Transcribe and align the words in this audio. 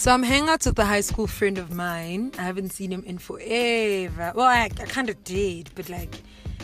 So 0.00 0.10
I'm 0.14 0.22
hanging 0.22 0.48
out 0.48 0.64
with 0.64 0.78
a 0.78 0.86
high 0.86 1.02
school 1.02 1.26
friend 1.26 1.58
of 1.58 1.74
mine. 1.74 2.32
I 2.38 2.42
haven't 2.44 2.70
seen 2.72 2.90
him 2.90 3.04
in 3.04 3.18
forever. 3.18 4.32
Well, 4.34 4.46
I, 4.46 4.62
I 4.62 4.86
kind 4.86 5.10
of 5.10 5.22
did, 5.24 5.68
but 5.74 5.90
like, 5.90 6.22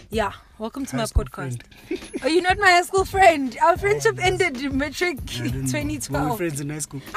yeah. 0.09 0.33
Welcome 0.57 0.87
to 0.87 0.93
High 0.93 1.03
my 1.03 1.05
podcast. 1.15 1.61
friend. 1.87 2.01
oh, 2.25 2.29
you're 2.29 2.41
not 2.41 2.57
my 2.57 2.71
high 2.71 2.81
school 2.81 3.05
friend. 3.05 3.55
Our 3.63 3.77
friendship 3.77 4.17
yes. 4.17 4.27
ended 4.27 4.63
in 4.63 4.79
don't. 4.79 5.39
Were 5.39 5.45
we 5.45 5.67
2012. 5.67 6.39
friends 6.39 6.61
in 6.63 6.71
high 6.71 6.79
school? 6.79 7.03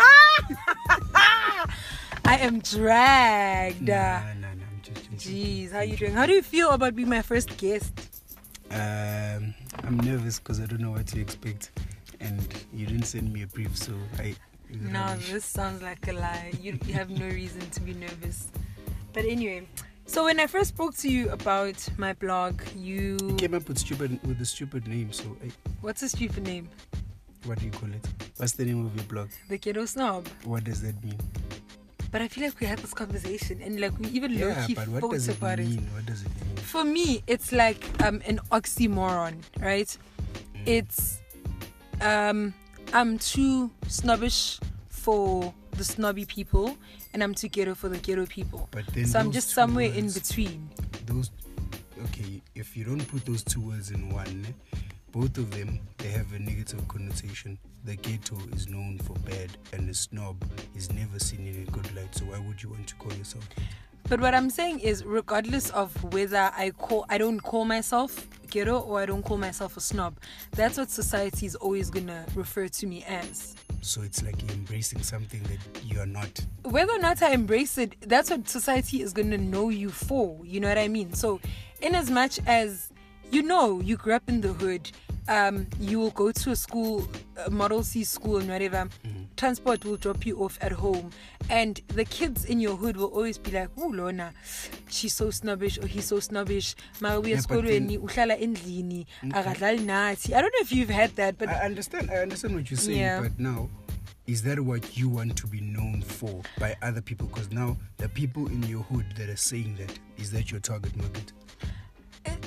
I 2.26 2.38
am 2.42 2.60
dragged. 2.60 3.88
Nah, 3.88 3.96
nah, 3.96 4.34
nah. 4.34 4.48
I'm 4.50 4.82
just 4.84 5.10
joking. 5.12 5.18
Jeez, 5.18 5.72
how 5.72 5.78
are 5.78 5.84
you 5.86 5.96
doing? 5.96 6.12
How 6.12 6.26
do 6.26 6.34
you 6.34 6.42
feel 6.44 6.72
about 6.72 6.98
being 6.98 7.08
my 7.08 7.22
first 7.22 7.56
guest? 7.56 7.94
Um, 8.72 9.54
I'm 9.86 9.98
nervous 10.04 10.38
because 10.38 10.60
I 10.60 10.66
don't 10.66 10.82
know 10.82 10.92
what 10.92 11.08
to 11.08 11.22
expect, 11.22 11.72
and 12.20 12.46
you 12.74 12.86
didn't 12.88 13.06
send 13.06 13.32
me 13.32 13.44
a 13.44 13.48
brief, 13.48 13.78
so 13.78 13.94
I. 14.18 14.36
No, 14.70 15.16
this 15.32 15.46
sounds 15.46 15.82
like 15.82 16.08
a 16.08 16.14
lie. 16.14 16.52
You, 16.62 16.78
you 16.86 16.94
have 16.94 17.10
no 17.10 17.26
reason 17.28 17.62
to 17.72 17.82
be 17.82 17.94
nervous. 17.94 18.48
But 19.14 19.26
anyway, 19.26 19.68
so 20.06 20.24
when 20.26 20.40
I 20.40 20.48
first 20.48 20.70
spoke 20.70 20.96
to 20.98 21.10
you 21.10 21.30
about 21.32 21.76
my 21.98 22.14
blog, 22.14 22.62
you 22.76 23.18
You 23.22 23.36
came 23.36 23.54
up 23.56 23.68
with 23.68 23.78
stupid 23.80 24.20
with 24.28 24.40
a 24.42 24.46
stupid 24.46 24.88
name, 24.88 25.12
so 25.12 25.24
I, 25.44 25.50
what's 25.82 26.02
a 26.04 26.10
stupid 26.10 26.44
name? 26.44 26.70
what 27.46 27.58
do 27.58 27.66
you 27.66 27.72
call 27.72 27.90
it? 27.90 28.06
What's 28.38 28.52
the 28.54 28.66
name 28.66 28.86
of 28.86 28.94
your 28.96 29.06
blog? 29.06 29.30
The 29.48 29.58
Ghetto 29.58 29.86
Snob. 29.86 30.28
What 30.44 30.66
does 30.66 30.82
that 30.82 31.02
mean? 31.04 31.18
But 32.12 32.22
I 32.22 32.28
feel 32.28 32.44
like 32.44 32.60
we 32.60 32.66
had 32.68 32.80
this 32.80 32.94
conversation 32.94 33.62
and 33.62 33.80
like 33.80 33.98
we 34.00 34.08
even 34.10 34.32
Yeah, 34.32 34.66
key 34.66 34.74
but 34.74 34.88
what 34.90 35.02
thought 35.02 35.12
does 35.14 35.30
it 35.30 35.38
about 35.38 35.60
it. 35.60 35.68
mean? 35.68 35.88
What 35.94 36.06
does 36.06 36.22
it 36.24 36.28
mean? 36.28 36.56
For 36.58 36.84
me, 36.84 37.24
it's 37.28 37.52
like 37.52 37.84
um 38.04 38.22
an 38.26 38.40
oxymoron, 38.52 39.36
right? 39.60 39.96
Mm. 40.56 40.68
It's 40.68 41.20
um 42.02 42.54
I'm 42.94 43.20
too 43.20 43.70
snobbish 43.88 44.60
for 45.10 45.52
the 45.72 45.84
snobby 45.84 46.24
people 46.24 46.78
and 47.14 47.24
I'm 47.24 47.34
too 47.34 47.48
ghetto 47.48 47.74
for 47.74 47.90
the 47.90 47.98
ghetto 47.98 48.28
people. 48.28 48.68
But 48.70 48.86
then 48.94 49.08
So 49.08 49.18
I'm 49.18 49.32
just 49.32 49.50
somewhere 49.50 49.92
in 49.92 50.12
between. 50.12 50.70
Those, 51.08 51.32
okay, 52.06 52.44
if 52.54 52.78
you 52.78 52.84
don't 52.84 53.04
put 53.08 53.26
those 53.26 53.42
two 53.42 53.60
words 53.60 53.90
in 53.90 54.10
one, 54.10 54.54
both 55.12 55.36
of 55.40 55.50
them 55.50 55.80
they 55.98 56.10
have 56.10 56.32
a 56.34 56.40
negative 56.40 56.88
connotation. 56.88 57.58
The 57.86 57.96
ghetto 57.96 58.38
is 58.54 58.68
known 58.68 59.00
for 59.00 59.14
bad, 59.32 59.50
and 59.74 59.90
the 59.90 59.96
snob 59.96 60.38
is 60.76 60.92
never 60.92 61.18
seen 61.18 61.48
in 61.48 61.66
a 61.68 61.72
good 61.72 61.96
light. 61.96 62.14
So 62.14 62.26
why 62.26 62.38
would 62.38 62.62
you 62.62 62.70
want 62.70 62.86
to 62.86 62.96
call 62.96 63.14
yourself? 63.14 63.50
But 64.10 64.22
what 64.22 64.34
I'm 64.34 64.50
saying 64.50 64.80
is, 64.80 65.06
regardless 65.06 65.70
of 65.70 65.92
whether 66.12 66.52
I 66.58 66.72
call, 66.72 67.06
I 67.10 67.20
don't 67.20 67.40
call 67.40 67.64
myself 67.64 68.28
ghetto 68.50 68.80
or 68.80 69.00
I 69.00 69.06
don't 69.06 69.22
call 69.22 69.38
myself 69.38 69.78
a 69.78 69.82
snob. 69.82 70.18
That's 70.52 70.80
what 70.80 70.90
society 70.90 71.46
is 71.46 71.54
always 71.54 71.92
gonna 71.92 72.26
refer 72.34 72.68
to 72.68 72.88
me 72.88 73.04
as. 73.08 73.56
So 73.82 74.02
it's 74.02 74.24
like 74.24 74.42
embracing 74.52 75.04
something 75.04 75.44
that 75.44 75.84
you 75.84 76.00
are 76.00 76.08
not. 76.08 76.44
Whether 76.64 76.94
or 76.94 76.98
not 76.98 77.22
I 77.22 77.34
embrace 77.34 77.78
it, 77.78 77.96
that's 78.02 78.32
what 78.32 78.50
society 78.50 79.04
is 79.04 79.14
gonna 79.14 79.38
know 79.38 79.70
you 79.70 79.92
for. 79.92 80.40
You 80.44 80.60
know 80.60 80.70
what 80.70 80.80
I 80.80 80.88
mean? 80.88 81.14
So, 81.14 81.40
in 81.80 81.94
as 81.94 82.10
much 82.10 82.40
as 82.48 82.92
you 83.30 83.44
know 83.44 83.80
you 83.80 83.96
grew 83.96 84.14
up 84.14 84.28
in 84.28 84.42
the 84.42 84.54
hood, 84.54 84.90
um, 85.28 85.68
you 85.80 86.00
will 86.00 86.10
go 86.12 86.32
to 86.32 86.50
a 86.50 86.56
school, 86.56 87.08
a 87.46 87.52
Model 87.52 87.84
C 87.84 88.04
school, 88.04 88.38
and 88.38 88.50
whatever. 88.50 88.90
Transport 89.40 89.86
will 89.86 89.96
drop 89.96 90.26
you 90.26 90.36
off 90.44 90.58
at 90.60 90.74
home, 90.74 91.12
and 91.50 91.80
the 91.96 92.04
kids 92.04 92.44
in 92.44 92.60
your 92.60 92.76
hood 92.76 92.98
will 92.98 93.08
always 93.08 93.38
be 93.38 93.52
like, 93.52 93.70
"Oh, 93.78 93.88
Lona, 93.88 94.34
she's 94.90 95.14
so 95.14 95.32
snobbish 95.32 95.78
or 95.78 95.88
he's 95.88 96.04
so 96.08 96.20
snobbish." 96.20 96.76
Mara 97.00 97.22
uya 97.22 97.30
Yeah, 97.30 97.42
but 97.48 97.64
then- 97.64 97.88
esikolweni, 97.88 97.98
uhlala 98.00 98.36
endlini, 98.38 99.06
mm, 99.24 99.32
mm. 99.32 99.34
akadlali 99.34 99.80
nathi." 99.86 100.34
I 100.36 100.42
don't 100.42 100.52
know 100.54 100.60
if 100.60 100.74
you've 100.74 100.90
had 100.90 101.16
that, 101.16 101.38
but 101.38 101.48
I 101.48 101.66
understand. 101.66 102.12
I 102.12 102.18
understand 102.18 102.54
what 102.54 102.70
you're 102.70 102.78
saying, 102.78 103.00
Yeah. 103.00 103.22
but 103.22 103.40
now. 103.40 103.70
Is 104.28 104.44
that 104.44 104.60
what 104.60 104.98
you 104.98 105.08
want 105.10 105.38
to 105.38 105.48
be 105.48 105.62
known 105.62 106.02
for 106.04 106.44
by 106.60 106.76
other 106.82 107.02
people? 107.02 107.28
Because 107.28 107.50
now 107.50 107.78
the 107.98 108.10
people 108.10 108.46
in 108.48 108.62
your 108.64 108.84
hood 108.84 109.06
that 109.18 109.30
are 109.30 109.38
saying 109.38 109.78
that 109.78 109.98
is 110.18 110.32
that 110.32 110.52
your 110.52 110.60
target 110.60 110.96
market. 110.98 111.32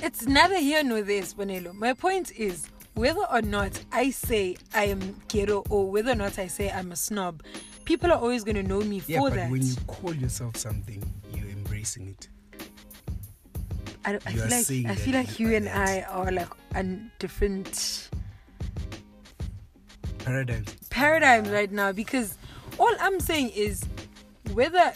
it's 0.03 0.25
neither 0.27 0.59
here 0.59 0.83
nor 0.83 1.01
there, 1.01 1.23
Spanelo. 1.23 1.73
My 1.73 1.93
point 1.93 2.31
is 2.37 2.67
whether 2.95 3.21
or 3.31 3.41
not 3.41 3.79
I 3.91 4.11
say 4.11 4.55
I 4.73 4.85
am 4.85 5.15
ghetto 5.27 5.63
or 5.69 5.89
whether 5.91 6.11
or 6.11 6.15
not 6.15 6.37
I 6.39 6.47
say 6.47 6.69
I'm 6.71 6.91
a 6.91 6.95
snob, 6.95 7.41
people 7.85 8.11
are 8.11 8.17
always 8.19 8.43
going 8.43 8.55
to 8.55 8.63
know 8.63 8.81
me 8.81 9.01
Yeah, 9.07 9.19
for 9.19 9.29
but 9.29 9.35
that. 9.35 9.51
when 9.51 9.61
you 9.65 9.75
call 9.87 10.13
yourself 10.13 10.57
something, 10.57 11.03
you're 11.33 11.49
embracing 11.49 12.07
it. 12.09 12.27
I, 14.05 14.15
I 14.15 14.19
feel 14.19 14.43
like 14.49 14.91
I 14.91 14.95
feel 14.95 15.13
like 15.15 15.39
you 15.39 15.49
you 15.49 15.55
and. 15.55 15.69
I 15.69 16.01
are 16.01 16.31
like 16.31 16.49
on 16.75 17.09
different 17.19 18.09
Paradigms. 20.19 20.75
paradigms 20.89 21.49
right 21.49 21.71
now 21.71 21.91
because 21.91 22.37
all 22.77 22.93
I'm 22.99 23.19
saying 23.19 23.49
is 23.49 23.83
whether 24.53 24.93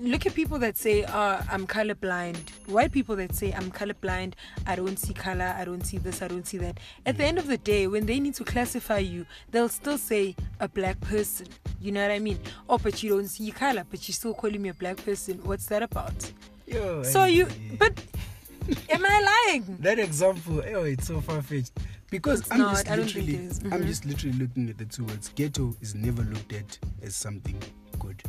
look 0.00 0.26
at 0.26 0.34
people 0.34 0.58
that 0.58 0.76
say 0.76 1.04
uh, 1.04 1.42
I'm 1.50 1.66
colorblind, 1.66 2.38
white 2.66 2.92
people 2.92 3.16
that 3.16 3.34
say 3.34 3.52
I'm 3.52 3.70
colorblind, 3.70 4.34
I 4.66 4.76
don't 4.76 4.98
see 4.98 5.12
color, 5.12 5.54
I 5.56 5.64
don't 5.64 5.82
see 5.84 5.98
this, 5.98 6.22
I 6.22 6.28
don't 6.28 6.46
see 6.46 6.58
that. 6.58 6.78
At 7.06 7.18
the 7.18 7.24
end 7.24 7.38
of 7.38 7.46
the 7.46 7.58
day, 7.58 7.86
when 7.86 8.06
they 8.06 8.18
need 8.20 8.34
to 8.36 8.44
classify 8.44 8.98
you, 8.98 9.26
they'll 9.50 9.68
still 9.68 9.98
say 9.98 10.34
a 10.58 10.68
black 10.68 11.00
person. 11.00 11.48
You 11.80 11.92
know 11.92 12.02
what 12.02 12.10
I 12.12 12.18
mean? 12.18 12.38
Oh, 12.68 12.78
but 12.78 13.02
you 13.02 13.10
don't 13.10 13.28
see 13.28 13.50
color, 13.50 13.84
but 13.90 14.06
you 14.08 14.14
still 14.14 14.34
calling 14.34 14.60
me 14.62 14.70
a 14.70 14.74
black 14.74 14.96
person. 15.04 15.38
What's 15.44 15.66
that 15.66 15.82
about? 15.82 16.32
Yo, 16.66 17.02
So 17.02 17.24
you, 17.24 17.48
but 17.78 17.92
am 18.88 19.04
I 19.04 19.46
lying? 19.48 19.76
that 19.80 19.98
example, 19.98 20.62
oh, 20.74 20.84
it's 20.84 21.06
so 21.06 21.20
far 21.20 21.42
fetched. 21.42 21.72
Because 22.10 22.40
It's 22.40 22.50
I'm 22.50 22.58
not, 22.58 22.70
just 22.72 22.90
I 22.90 22.96
don't 22.96 23.08
think 23.08 23.28
literally. 23.28 23.72
I'm 23.72 23.82
Mhm. 23.82 23.86
just 23.86 24.04
literally 24.04 24.36
looking 24.36 24.68
at 24.68 24.78
the 24.78 24.84
two 24.84 25.04
words. 25.04 25.28
Ghetto 25.36 25.76
is 25.80 25.94
never 25.94 26.22
looked 26.22 26.52
at 26.52 26.76
as 27.02 27.14
something 27.14 27.56
good. 28.00 28.20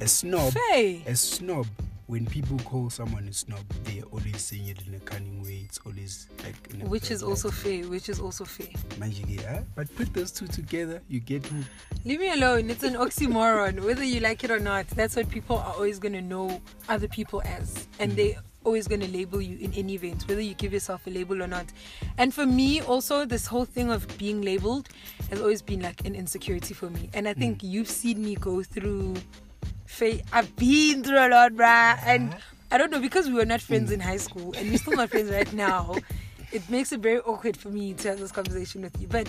A 0.00 0.06
snob, 0.06 0.52
Faye. 0.52 1.02
a 1.06 1.16
snob. 1.16 1.66
When 2.06 2.24
people 2.24 2.56
call 2.60 2.88
someone 2.88 3.26
a 3.28 3.32
snob, 3.32 3.58
they 3.84 3.98
are 4.00 4.04
always 4.04 4.40
saying 4.40 4.68
it 4.68 4.86
in 4.86 4.94
a 4.94 5.00
cunning 5.00 5.42
way. 5.42 5.64
It's 5.64 5.80
always 5.84 6.28
like, 6.44 6.54
Which 6.88 7.10
is 7.10 7.22
also 7.22 7.50
fair, 7.50 7.82
which 7.84 8.08
is 8.08 8.20
also 8.20 8.44
fair. 8.44 8.68
Manjige, 8.98 9.44
huh? 9.44 9.62
But 9.74 9.94
put 9.96 10.14
those 10.14 10.30
two 10.30 10.46
together, 10.46 11.02
you 11.08 11.18
get 11.20 11.44
who. 11.44 11.64
Leave 12.04 12.20
me 12.20 12.32
alone. 12.32 12.70
It's 12.70 12.84
an 12.84 12.94
oxymoron. 12.94 13.84
Whether 13.84 14.04
you 14.04 14.20
like 14.20 14.44
it 14.44 14.50
or 14.52 14.60
not, 14.60 14.86
that's 14.88 15.16
what 15.16 15.28
people 15.28 15.58
are 15.58 15.74
always 15.74 15.98
going 15.98 16.14
to 16.14 16.22
know 16.22 16.62
other 16.88 17.08
people 17.08 17.42
as. 17.44 17.88
And 17.98 18.12
they 18.12 18.30
mm. 18.30 18.42
always 18.64 18.86
going 18.86 19.00
to 19.00 19.08
label 19.08 19.42
you 19.42 19.58
in 19.58 19.74
any 19.74 19.94
event, 19.94 20.26
whether 20.28 20.40
you 20.40 20.54
give 20.54 20.72
yourself 20.72 21.06
a 21.08 21.10
label 21.10 21.42
or 21.42 21.48
not. 21.48 21.66
And 22.16 22.32
for 22.32 22.46
me, 22.46 22.80
also, 22.80 23.26
this 23.26 23.46
whole 23.48 23.64
thing 23.64 23.90
of 23.90 24.06
being 24.16 24.42
labeled 24.42 24.88
has 25.28 25.40
always 25.42 25.60
been 25.60 25.80
like 25.82 26.06
an 26.06 26.14
insecurity 26.14 26.72
for 26.72 26.88
me. 26.88 27.10
And 27.12 27.26
I 27.28 27.34
think 27.34 27.58
mm. 27.58 27.68
you've 27.68 27.90
seen 27.90 28.24
me 28.24 28.36
go 28.36 28.62
through. 28.62 29.16
Fa- 29.88 30.20
I've 30.32 30.54
been 30.56 31.02
through 31.02 31.18
a 31.18 31.28
lot, 31.28 31.52
bruh. 31.54 31.98
And 32.04 32.36
I 32.70 32.76
don't 32.78 32.90
know, 32.90 33.00
because 33.00 33.26
we 33.26 33.32
were 33.32 33.46
not 33.46 33.60
friends 33.60 33.90
in 33.90 34.00
high 34.00 34.18
school 34.18 34.54
and 34.56 34.70
we're 34.70 34.76
still 34.78 34.94
not 34.96 35.10
friends 35.10 35.30
right 35.30 35.50
now, 35.68 35.96
it 36.52 36.68
makes 36.70 36.92
it 36.92 37.00
very 37.00 37.20
awkward 37.20 37.56
for 37.56 37.70
me 37.70 37.94
to 37.94 38.08
have 38.10 38.18
this 38.20 38.30
conversation 38.30 38.82
with 38.82 39.00
you. 39.00 39.08
But 39.08 39.28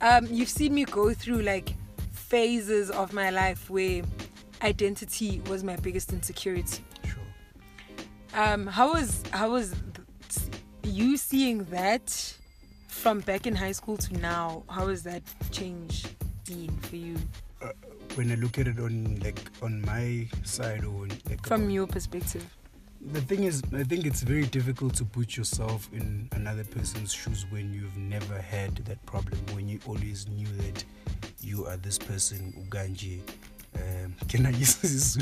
um, 0.00 0.26
you've 0.30 0.48
seen 0.48 0.74
me 0.74 0.84
go 0.84 1.12
through 1.12 1.42
like 1.42 1.74
phases 2.10 2.90
of 2.90 3.12
my 3.12 3.30
life 3.30 3.68
where 3.70 4.02
identity 4.62 5.42
was 5.48 5.62
my 5.62 5.76
biggest 5.76 6.12
insecurity. 6.12 6.82
Sure. 7.04 7.22
Um, 8.34 8.66
how 8.66 8.94
was 8.94 9.22
how 9.30 9.50
was 9.50 9.74
th- 10.30 10.48
you 10.84 11.18
seeing 11.18 11.64
that 11.64 12.34
from 12.88 13.20
back 13.20 13.46
in 13.46 13.54
high 13.54 13.72
school 13.72 13.98
to 13.98 14.14
now? 14.18 14.64
How 14.70 14.88
has 14.88 15.02
that 15.02 15.22
change 15.50 16.06
been 16.46 16.74
for 16.78 16.96
you 16.96 17.16
Uh, 17.66 17.72
when 18.14 18.30
I 18.30 18.36
look 18.36 18.58
at 18.58 18.66
it 18.66 18.78
on 18.78 19.18
like 19.22 19.38
on 19.62 19.82
my 19.82 20.26
side 20.44 20.84
or 20.84 21.06
like 21.28 21.44
from 21.46 21.68
your 21.68 21.86
perspective? 21.86 22.44
The 23.00 23.20
thing 23.20 23.44
is, 23.44 23.62
I 23.72 23.82
think 23.82 24.06
it's 24.06 24.22
very 24.22 24.46
difficult 24.46 24.94
to 24.94 25.04
put 25.04 25.36
yourself 25.36 25.88
in 25.92 26.28
another 26.32 26.64
person's 26.64 27.12
shoes 27.12 27.44
when 27.50 27.72
you've 27.72 27.96
never 27.96 28.40
had 28.40 28.76
that 28.86 29.04
problem, 29.06 29.38
when 29.54 29.68
you 29.68 29.78
always 29.86 30.26
knew 30.28 30.46
that 30.46 30.84
you 31.40 31.66
are 31.66 31.76
this 31.76 31.98
person, 31.98 32.52
Uganji. 32.68 33.20
Um, 33.76 34.14
can 34.28 34.46
I 34.46 34.50
use 34.50 34.76
this? 34.76 35.18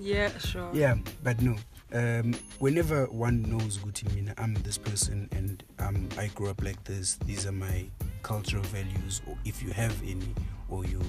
Yeah, 0.00 0.30
sure. 0.38 0.70
yeah, 0.72 0.96
but 1.22 1.40
no. 1.42 1.56
Um, 1.92 2.34
whenever 2.58 3.06
one 3.06 3.42
knows 3.42 3.78
Guti 3.78 4.12
Mina, 4.14 4.34
I'm 4.38 4.54
this 4.54 4.78
person 4.78 5.28
and 5.32 5.62
um, 5.78 6.08
I 6.18 6.28
grew 6.28 6.48
up 6.48 6.62
like 6.62 6.82
this, 6.84 7.14
these 7.26 7.46
are 7.46 7.52
my 7.52 7.86
cultural 8.26 8.62
values, 8.64 9.22
or 9.28 9.36
if 9.44 9.62
you 9.62 9.70
have 9.70 9.94
any, 10.02 10.34
or 10.68 10.84
your 10.84 11.00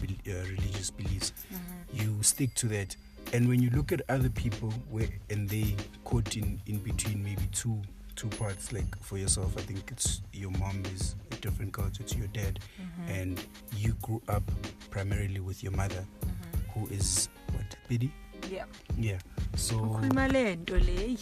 bel- 0.00 0.34
uh, 0.34 0.42
religious 0.48 0.90
beliefs, 0.90 1.34
mm-hmm. 1.52 2.02
you 2.02 2.22
stick 2.22 2.54
to 2.54 2.66
that. 2.66 2.96
And 3.34 3.46
when 3.46 3.60
you 3.60 3.68
look 3.70 3.92
at 3.92 4.00
other 4.08 4.30
people 4.30 4.70
where 4.90 5.08
and 5.28 5.46
they 5.50 5.76
caught 6.04 6.34
in, 6.34 6.58
in 6.66 6.78
between 6.78 7.22
maybe 7.22 7.42
two 7.52 7.82
two 8.14 8.28
parts, 8.38 8.72
like 8.72 8.88
for 9.02 9.18
yourself, 9.18 9.52
I 9.58 9.60
think 9.60 9.90
it's 9.90 10.22
your 10.32 10.50
mom 10.52 10.82
is 10.94 11.14
a 11.30 11.34
different 11.36 11.74
culture 11.74 12.04
to 12.04 12.18
your 12.18 12.28
dad, 12.28 12.58
mm-hmm. 12.80 13.12
and 13.12 13.44
you 13.76 13.92
grew 14.00 14.22
up 14.28 14.50
primarily 14.88 15.40
with 15.40 15.62
your 15.62 15.72
mother, 15.72 16.06
mm-hmm. 16.24 16.80
who 16.80 16.88
is 16.88 17.28
what 17.52 17.76
Biddy? 17.86 18.10
Yeah. 18.50 18.64
Yeah. 18.98 19.18
So 19.56 19.74
Ukhuluma 19.76 20.32
le 20.32 20.56
nto 20.56 20.78
le. 20.78 21.18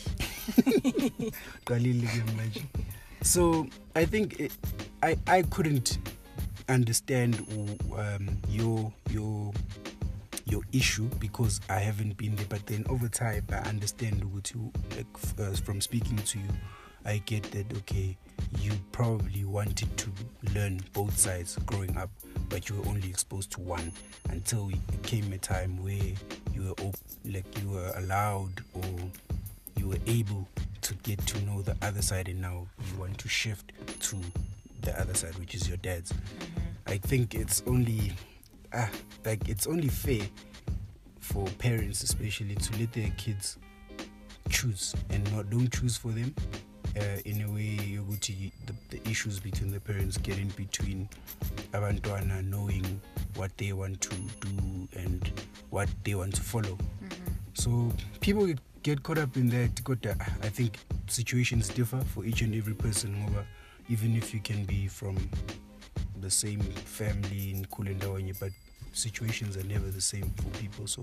Qalile 1.66 2.06
ke. 2.06 2.62
So 3.24 3.66
I 3.96 4.04
think 4.04 4.38
it, 4.38 4.52
I 5.04 5.18
I 5.26 5.42
couldn't 5.42 5.98
understand 6.70 7.36
um, 7.94 8.38
your 8.48 8.90
your 9.10 9.52
your 10.46 10.62
issue 10.72 11.10
because 11.20 11.60
I 11.68 11.78
haven't 11.78 12.16
been 12.16 12.34
there. 12.36 12.46
But 12.48 12.64
then 12.64 12.86
over 12.88 13.08
time, 13.08 13.44
I 13.52 13.56
understand 13.68 14.24
what 14.32 14.50
you 14.54 14.72
like 14.96 15.06
uh, 15.38 15.54
from 15.56 15.82
speaking 15.82 16.16
to 16.16 16.38
you. 16.38 16.48
I 17.04 17.18
get 17.26 17.42
that 17.50 17.70
okay, 17.80 18.16
you 18.60 18.72
probably 18.92 19.44
wanted 19.44 19.94
to 19.98 20.10
learn 20.54 20.80
both 20.94 21.18
sides 21.18 21.58
growing 21.66 21.94
up, 21.98 22.08
but 22.48 22.70
you 22.70 22.76
were 22.76 22.88
only 22.88 23.10
exposed 23.10 23.50
to 23.52 23.60
one 23.60 23.92
until 24.30 24.70
it 24.70 25.02
came 25.02 25.30
a 25.34 25.38
time 25.38 25.84
where 25.84 26.14
you 26.54 26.62
were 26.62 26.84
op- 26.86 26.96
like 27.26 27.44
you 27.60 27.68
were 27.68 27.92
allowed 27.96 28.64
or 28.72 28.88
you 29.76 29.88
were 29.88 30.00
able 30.06 30.48
to 30.80 30.94
get 31.02 31.18
to 31.26 31.38
know 31.44 31.60
the 31.60 31.76
other 31.82 32.00
side, 32.00 32.26
and 32.26 32.40
now 32.40 32.66
you 32.88 32.98
want 32.98 33.18
to 33.18 33.28
shift 33.28 33.72
to 34.00 34.16
the 34.84 34.98
other 35.00 35.14
side, 35.14 35.36
which 35.38 35.54
is 35.54 35.68
your 35.68 35.76
dad's. 35.78 36.12
I 36.86 36.98
think 36.98 37.34
it's 37.34 37.62
only 37.66 38.12
ah, 38.72 38.90
like 39.24 39.48
it's 39.48 39.66
only 39.66 39.88
fair 39.88 40.22
for 41.20 41.46
parents, 41.58 42.02
especially, 42.02 42.54
to 42.54 42.78
let 42.78 42.92
their 42.92 43.10
kids 43.16 43.58
choose 44.50 44.94
and 45.10 45.30
not 45.34 45.50
don't 45.50 45.72
choose 45.72 45.96
for 45.96 46.08
them. 46.12 46.34
Uh, 46.96 47.18
in 47.24 47.42
a 47.42 47.50
way, 47.50 47.76
yokuthi 47.98 48.52
the, 48.66 48.74
the 48.90 49.10
issues 49.10 49.40
between 49.40 49.72
the 49.72 49.80
parents 49.80 50.16
getting 50.18 50.42
in 50.42 50.48
between 50.50 51.08
abantwana 51.72 52.44
knowing 52.44 53.00
what 53.34 53.50
they 53.58 53.72
want 53.72 54.00
to 54.00 54.14
do 54.40 54.88
and 54.96 55.32
what 55.70 55.88
they 56.04 56.14
want 56.14 56.32
to 56.34 56.40
follow. 56.42 56.78
So 57.54 57.90
people 58.20 58.46
get- 58.82 59.02
caught 59.02 59.18
up 59.18 59.36
in 59.36 59.48
that. 59.48 59.74
Kodwa, 59.82 60.14
I 60.42 60.48
think 60.50 60.78
situations 61.08 61.68
differ 61.68 62.00
for 62.14 62.24
each 62.24 62.42
and 62.42 62.54
every 62.54 62.74
person. 62.74 63.14
ngoba 63.16 63.44
Even 63.88 64.16
if 64.16 64.32
you 64.32 64.40
can 64.40 64.64
be 64.64 64.88
from 64.88 65.16
the 66.20 66.30
same 66.30 66.60
family 66.60 67.50
in 67.52 67.64
Kulendawanye, 67.66 68.38
but 68.40 68.50
situations 68.92 69.56
are 69.56 69.64
never 69.64 69.88
the 69.90 70.00
same 70.00 70.30
for 70.36 70.48
people. 70.58 70.86
So 70.86 71.02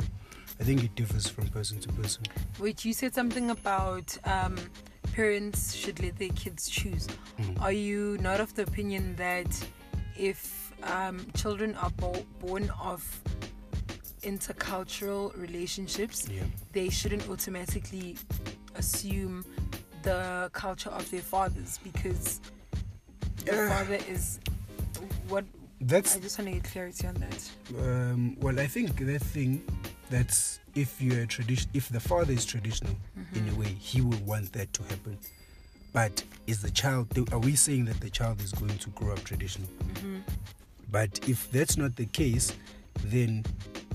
I 0.60 0.64
think 0.64 0.84
it 0.84 0.96
differs 0.96 1.28
from 1.28 1.48
person 1.50 1.80
to 1.82 1.90
person. 1.94 2.24
Wait, 2.60 2.84
you 2.86 2.94
said 2.94 3.14
something 3.14 3.52
about 3.52 4.18
um, 4.26 4.58
parents 5.14 5.74
should 5.74 6.02
let 6.02 6.18
their 6.18 6.30
kids 6.30 6.70
choose. 6.70 7.08
Mhm. 7.40 7.62
Are 7.62 7.72
you 7.72 8.18
not 8.22 8.40
of 8.40 8.54
the 8.56 8.64
opinion 8.64 9.16
that 9.18 9.48
if 10.18 10.72
um, 10.84 11.26
children 11.36 11.76
are 11.76 11.92
bo- 11.92 12.26
born 12.40 12.72
of 12.82 13.04
intercultural 14.24 15.36
relationships, 15.40 16.28
Yeah. 16.30 16.44
they 16.74 16.90
shouldn't 16.90 17.28
automatically 17.30 18.18
assume 18.76 19.44
the 20.04 20.50
culture 20.54 20.90
of 20.90 21.10
their 21.12 21.22
fathers 21.22 21.80
because 21.84 22.40
the 23.46 23.52
Yeah. 23.56 23.70
father 23.70 24.00
is 24.10 24.40
what 25.28 25.46
That's 25.80 26.16
I 26.16 26.20
just 26.20 26.38
want 26.38 26.50
to 26.50 26.54
get 26.60 26.64
clarity 26.72 27.08
on 27.08 27.16
that. 27.16 27.50
um, 27.80 28.38
well, 28.40 28.60
I 28.60 28.68
think 28.68 28.98
that 29.00 29.22
thing 29.22 29.64
that's 30.10 30.60
if 30.76 31.02
you're 31.02 31.22
a 31.22 31.28
tradition, 31.28 31.70
if 31.74 31.90
the 31.90 32.00
father 32.00 32.34
is 32.34 32.46
traditional 32.46 32.96
in 33.34 33.50
a 33.50 33.56
way, 33.56 33.68
he 33.80 34.02
will 34.02 34.20
want 34.20 34.54
that 34.54 34.72
to 34.74 34.84
happen. 34.84 35.18
But 35.94 36.24
is 36.48 36.62
the 36.62 36.70
child? 36.72 37.08
Are 37.34 37.40
we 37.40 37.56
saying 37.56 37.86
that 37.86 38.00
the 38.00 38.10
child 38.10 38.42
is 38.42 38.52
going 38.54 38.78
to 38.78 38.90
grow 38.92 39.14
up 39.14 39.24
traditional? 39.24 39.68
But 40.92 41.28
if 41.28 41.50
that's 41.52 41.78
not 41.78 41.96
the 41.96 42.06
case, 42.06 42.54
then 43.06 43.44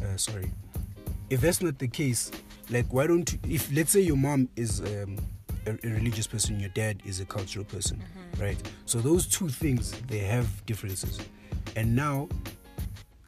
uh, 0.02 0.16
sorry, 0.16 0.50
if 1.30 1.40
that's 1.40 1.62
not 1.62 1.78
the 1.78 1.88
case, 1.88 2.30
like 2.70 2.86
why 2.92 3.06
don't 3.06 3.32
you, 3.32 3.38
if 3.48 3.72
let's 3.72 3.92
say 3.92 4.00
your 4.00 4.16
mom 4.16 4.48
is 4.56 4.80
um, 4.80 5.18
a, 5.66 5.70
a 5.86 5.90
religious 5.90 6.26
person, 6.26 6.58
your 6.60 6.70
dad 6.70 7.02
is 7.04 7.20
a 7.20 7.24
cultural 7.24 7.64
person, 7.64 7.98
mm-hmm. 7.98 8.42
right? 8.42 8.70
So 8.86 8.98
those 8.98 9.26
two 9.26 9.48
things 9.48 9.92
they 10.08 10.18
have 10.18 10.64
differences, 10.66 11.20
and 11.74 11.94
now 11.94 12.28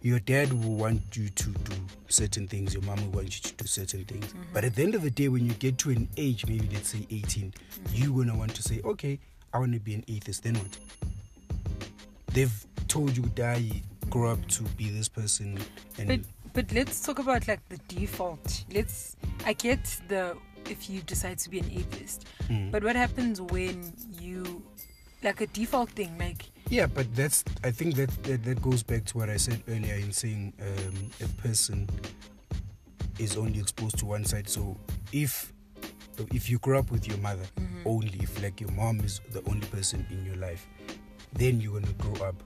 your 0.00 0.20
dad 0.20 0.52
will 0.52 0.76
want 0.76 1.02
you 1.17 1.29
to 1.29 1.50
do 1.50 1.76
certain 2.08 2.46
things, 2.46 2.73
your 2.73 2.82
mom 2.85 3.00
will 3.05 3.19
want 3.19 3.26
you 3.26 3.50
to 3.50 3.55
do 3.55 3.67
certain 3.67 4.05
things. 4.05 4.26
Mm-hmm. 4.26 4.43
But 4.52 4.64
at 4.64 4.75
the 4.75 4.82
end 4.82 4.94
of 4.94 5.02
the 5.02 5.11
day, 5.11 5.29
when 5.29 5.44
you 5.44 5.52
get 5.55 5.79
to 5.79 5.90
an 5.90 6.08
age, 6.17 6.46
maybe 6.46 6.69
let's 6.73 6.90
say 6.90 7.06
18, 7.11 7.52
mm-hmm. 7.52 7.94
you're 7.94 8.17
gonna 8.17 8.38
want 8.38 8.55
to 8.55 8.62
say, 8.62 8.81
okay, 8.84 9.19
I 9.52 9.58
want 9.58 9.73
to 9.73 9.81
be 9.81 9.94
an 9.94 10.05
atheist. 10.08 10.44
Then 10.44 10.55
what? 10.55 10.79
They've 12.32 12.67
told 12.87 13.17
you 13.17 13.25
that 13.34 13.61
you 13.61 13.81
grow 14.11 14.32
up 14.32 14.46
to 14.49 14.62
be 14.62 14.91
this 14.91 15.08
person, 15.08 15.58
and 15.99 16.08
But 16.08 16.20
but 16.52 16.73
let's 16.73 17.00
talk 17.00 17.19
about 17.19 17.49
like 17.49 17.61
the 17.69 17.79
default. 17.88 18.64
Let's 18.73 19.17
I 19.44 19.52
get 19.52 19.84
the 20.08 20.37
if 20.70 20.88
you 20.88 21.00
decide 21.03 21.38
to 21.38 21.50
be 21.50 21.59
an 21.61 21.70
atheist. 21.70 22.26
Mm. 22.49 22.70
But 22.70 22.85
what 22.85 22.97
happens 22.97 23.41
when 23.41 23.93
you 24.20 24.62
like 25.23 25.41
a 25.41 25.47
default 25.49 25.91
thing 25.91 26.17
like 26.19 26.44
Yeah, 26.70 26.87
but 26.87 27.12
that's. 27.15 27.44
I 27.65 27.70
think 27.70 27.97
that, 27.97 28.11
that 28.25 28.44
that 28.44 28.62
goes 28.62 28.82
back 28.82 29.05
to 29.06 29.19
what 29.19 29.31
I 29.31 29.37
said 29.37 29.62
earlier 29.69 29.94
in 29.94 30.12
saying 30.12 30.53
um, 30.61 31.11
a 31.25 31.29
person 31.43 31.88
is 33.19 33.37
only 33.37 33.59
exposed 33.59 33.99
to 33.99 34.06
one 34.06 34.25
side. 34.25 34.49
So 34.49 34.76
if 35.12 35.53
if 36.35 36.50
you 36.50 36.59
grow 36.59 36.79
up 36.79 36.91
with 36.91 37.06
your 37.06 37.19
mother 37.19 37.44
only, 37.85 38.19
if 38.20 38.43
like 38.43 38.61
your 38.61 38.70
mom 38.73 39.00
is 39.00 39.20
the 39.32 39.43
only 39.49 39.67
person 39.69 40.06
in 40.11 40.25
your 40.25 40.37
life, 40.37 40.67
then 41.32 41.61
you're 41.61 41.81
gonna 41.81 41.93
grow 41.94 42.26
up 42.26 42.37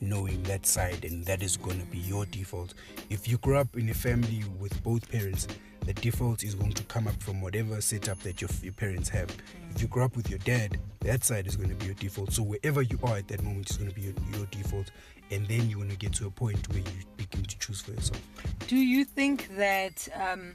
knowing 0.00 0.42
that 0.44 0.66
side, 0.66 1.04
and 1.04 1.24
that 1.26 1.42
is 1.42 1.56
gonna 1.56 1.84
be 1.90 1.98
your 1.98 2.26
default. 2.26 2.74
If 3.10 3.28
you 3.28 3.38
grow 3.38 3.60
up 3.60 3.76
in 3.76 3.88
a 3.88 3.94
family 3.94 4.44
with 4.58 4.82
both 4.82 5.10
parents, 5.10 5.46
the 5.86 5.94
default 5.94 6.44
is 6.44 6.54
going 6.54 6.72
to 6.72 6.82
come 6.84 7.08
up 7.08 7.20
from 7.22 7.40
whatever 7.40 7.80
setup 7.80 8.18
that 8.20 8.40
your, 8.40 8.50
your 8.62 8.72
parents 8.72 9.08
have. 9.08 9.34
If 9.74 9.80
you 9.80 9.88
grow 9.88 10.04
up 10.04 10.14
with 10.14 10.28
your 10.28 10.38
dad, 10.40 10.78
that 11.00 11.24
side 11.24 11.46
is 11.46 11.56
going 11.56 11.70
to 11.70 11.74
be 11.74 11.86
your 11.86 11.94
default. 11.94 12.32
So 12.32 12.42
wherever 12.42 12.82
you 12.82 12.98
are 13.02 13.16
at 13.16 13.28
that 13.28 13.42
moment 13.42 13.70
is 13.70 13.78
going 13.78 13.88
to 13.88 13.94
be 13.94 14.02
your, 14.02 14.14
your 14.36 14.46
default, 14.50 14.90
and 15.30 15.46
then 15.48 15.70
you're 15.70 15.78
going 15.78 15.90
to 15.90 15.96
get 15.96 16.12
to 16.14 16.26
a 16.26 16.30
point 16.30 16.68
where 16.68 16.78
you 16.80 16.84
begin 17.16 17.44
to 17.44 17.58
choose 17.58 17.80
for 17.80 17.92
yourself. 17.92 18.20
do 18.66 18.76
you 18.76 19.04
think 19.04 19.48
that 19.56 20.08
um 20.14 20.54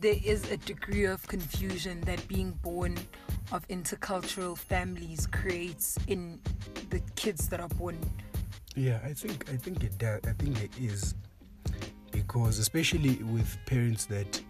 there 0.00 0.18
is 0.24 0.50
a 0.50 0.56
degree 0.56 1.04
of 1.04 1.24
confusion 1.28 2.00
that 2.00 2.26
being 2.26 2.50
born 2.62 2.98
of 3.52 3.66
intercultural 3.68 4.58
families 4.58 5.28
creates 5.28 5.96
in 6.08 6.40
the 6.90 6.98
kids 7.14 7.48
that 7.48 7.60
are 7.60 7.68
born 7.68 7.96
Yeah, 8.74 8.98
I 9.04 9.12
think 9.12 9.50
I 9.50 9.56
think 9.56 9.84
it 9.84 9.98
does. 9.98 10.20
I 10.26 10.32
think 10.32 10.62
it 10.62 10.70
is 10.80 11.14
because 12.10 12.58
especially 12.58 13.16
with 13.24 13.58
parents 13.66 14.06
that 14.06 14.40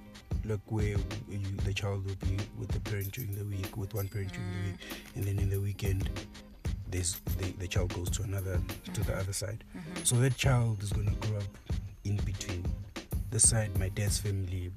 look 0.45 0.61
where 0.67 0.97
you, 1.29 1.41
the 1.65 1.75
child 1.75 2.05
will 2.05 2.17
be 2.27 2.37
with 2.59 2.69
the 2.69 2.81
parent 2.81 3.13
during 3.13 3.35
the 3.35 3.45
week, 3.45 3.77
with 3.77 3.95
one 3.95 4.09
parent 4.09 4.33
during 4.33 4.49
the 4.51 4.71
week, 4.71 4.81
mm. 4.81 5.17
and 5.17 5.25
then 5.25 5.39
in 5.39 5.51
the 5.51 5.61
weekend 5.61 6.09
there's 6.91 7.21
the, 7.39 7.51
the 7.59 7.67
child 7.67 7.93
goes 7.95 8.11
to 8.11 8.23
another 8.23 8.61
to 8.93 9.01
the 9.03 9.17
other 9.17 9.33
side. 9.33 9.65
Mm-hmm. 9.77 10.05
So 10.05 10.17
that 10.17 10.37
child 10.37 10.83
is 10.83 10.93
gonna 10.93 11.15
grow 11.21 11.39
up 11.39 11.45
in 12.05 12.17
between. 12.19 12.65
This 13.31 13.49
side, 13.49 13.77
my 13.79 13.89
dad's 13.89 14.19
family, 14.19 14.71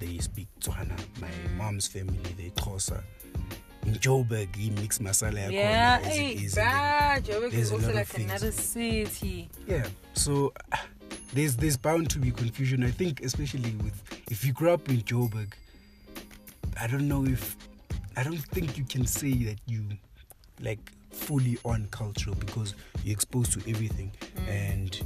they 0.00 0.18
speak 0.18 0.48
Tswana. 0.60 0.98
My 1.20 1.28
mm. 1.28 1.56
mom's 1.56 1.86
family, 1.86 2.18
they 2.36 2.50
Xhosa. 2.50 3.02
In 3.86 3.94
Joburg, 3.94 4.54
he 4.54 4.70
mix 4.70 4.98
masala 4.98 5.38
yakhona? 5.38 5.52
Yeah 5.52 5.98
hey, 6.00 6.32
is, 6.34 6.56
and 6.56 6.66
then- 6.66 7.22
bruh, 7.22 7.22
Joburg 7.22 7.52
is 7.52 7.72
also 7.72 7.92
like 7.92 8.06
things. 8.06 8.30
another 8.30 8.52
city. 8.52 9.48
Yeah 9.66 9.86
so 10.14 10.52
uh, 10.72 10.76
there's 11.34 11.56
there's 11.56 11.76
bound 11.76 12.10
to 12.10 12.18
be 12.18 12.30
confusion. 12.30 12.84
I 12.84 12.90
think 12.90 13.22
especially 13.22 13.74
with 13.82 14.00
if 14.30 14.44
you 14.44 14.52
grow 14.52 14.74
up 14.74 14.88
in 14.88 14.98
joburg 15.02 15.52
i 16.80 16.86
don't 16.86 17.06
know 17.06 17.24
if 17.26 17.56
i 18.16 18.22
don't 18.22 18.38
think 18.54 18.78
you 18.78 18.84
can 18.84 19.04
say 19.06 19.32
that 19.44 19.58
you 19.66 19.82
like 20.60 20.78
fully 21.10 21.58
on 21.64 21.86
cultural 21.90 22.34
because 22.36 22.74
you're 23.04 23.12
exposed 23.12 23.52
to 23.52 23.70
everything. 23.70 24.10
And 24.48 24.98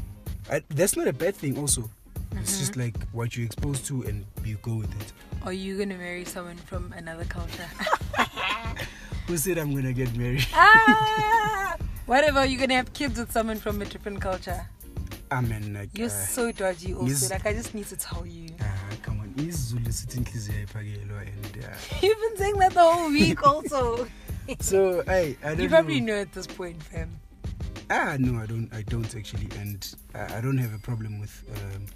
I, 0.51 0.63
that's 0.71 0.97
not 0.97 1.09
a 1.09 1.13
bad 1.13 1.35
thing 1.35 1.59
also. 1.59 1.91
It's 2.37 2.59
just 2.59 2.77
like 2.77 2.97
what 3.13 3.37
you're 3.37 3.47
exposed 3.47 3.87
to 3.87 4.03
and 4.03 4.25
you 4.45 4.57
go 4.63 4.77
with 4.77 5.01
it. 5.01 5.13
Are 5.45 5.53
you 5.53 5.79
gonna 5.79 5.97
marry 5.97 6.25
someone 6.25 6.57
from 6.57 6.93
another 6.97 7.25
culture 7.25 7.69
who 9.27 9.37
said 9.37 9.59
i'm 9.59 9.75
gonna 9.75 9.93
get 9.93 10.15
married? 10.17 10.47
Ah, 10.55 11.77
whatever 12.07 12.45
you're 12.45 12.61
gonna 12.61 12.75
have 12.75 12.93
kids 12.93 13.19
with 13.19 13.33
someone 13.33 13.59
from 13.59 13.83
a 13.83 13.85
different 13.85 14.21
culture. 14.21 14.67
I 15.31 15.41
mean 15.41 15.75
like 15.75 15.91
you're 15.99 16.07
uh, 16.07 16.27
so 16.37 16.53
dodgy 16.53 16.93
also 16.95 17.07
Miss- 17.07 17.31
like 17.31 17.47
i 17.47 17.53
just 17.53 17.75
need 17.75 17.87
to 17.89 17.97
tell 17.97 18.25
you. 18.27 18.49
Ah, 18.61 18.91
come 19.03 19.21
on. 19.21 19.35
isiZulu 19.37 19.93
sithi 19.93 20.17
inhliziyo 20.19 20.57
ayiphakelwa 20.57 21.21
and 21.21 21.65
uh, 21.65 22.03
you've 22.03 22.21
been 22.21 22.37
saying 22.39 22.59
that 22.59 22.73
the 22.75 22.81
whole 22.81 23.11
week 23.11 23.43
also. 23.47 24.07
So 24.61 25.03
I, 25.09 25.37
I 25.43 25.55
don't 25.55 25.61
you 25.61 25.69
probably 25.69 26.01
know. 26.01 26.15
know 26.15 26.21
at 26.23 26.33
this 26.33 26.47
point 26.47 26.81
fam. 26.81 27.09
Ah, 27.91 28.17
no, 28.19 28.39
I 28.43 28.47
don't. 28.47 28.69
I 28.73 28.83
don't 28.83 29.13
actually, 29.17 29.49
and 29.61 29.85
I 30.15 30.39
I 30.39 30.41
don't 30.41 30.59
have 30.59 30.73
a 30.75 30.79
problem 30.79 31.19
with 31.21 31.35
um, 31.57 31.87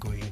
going 0.00 0.24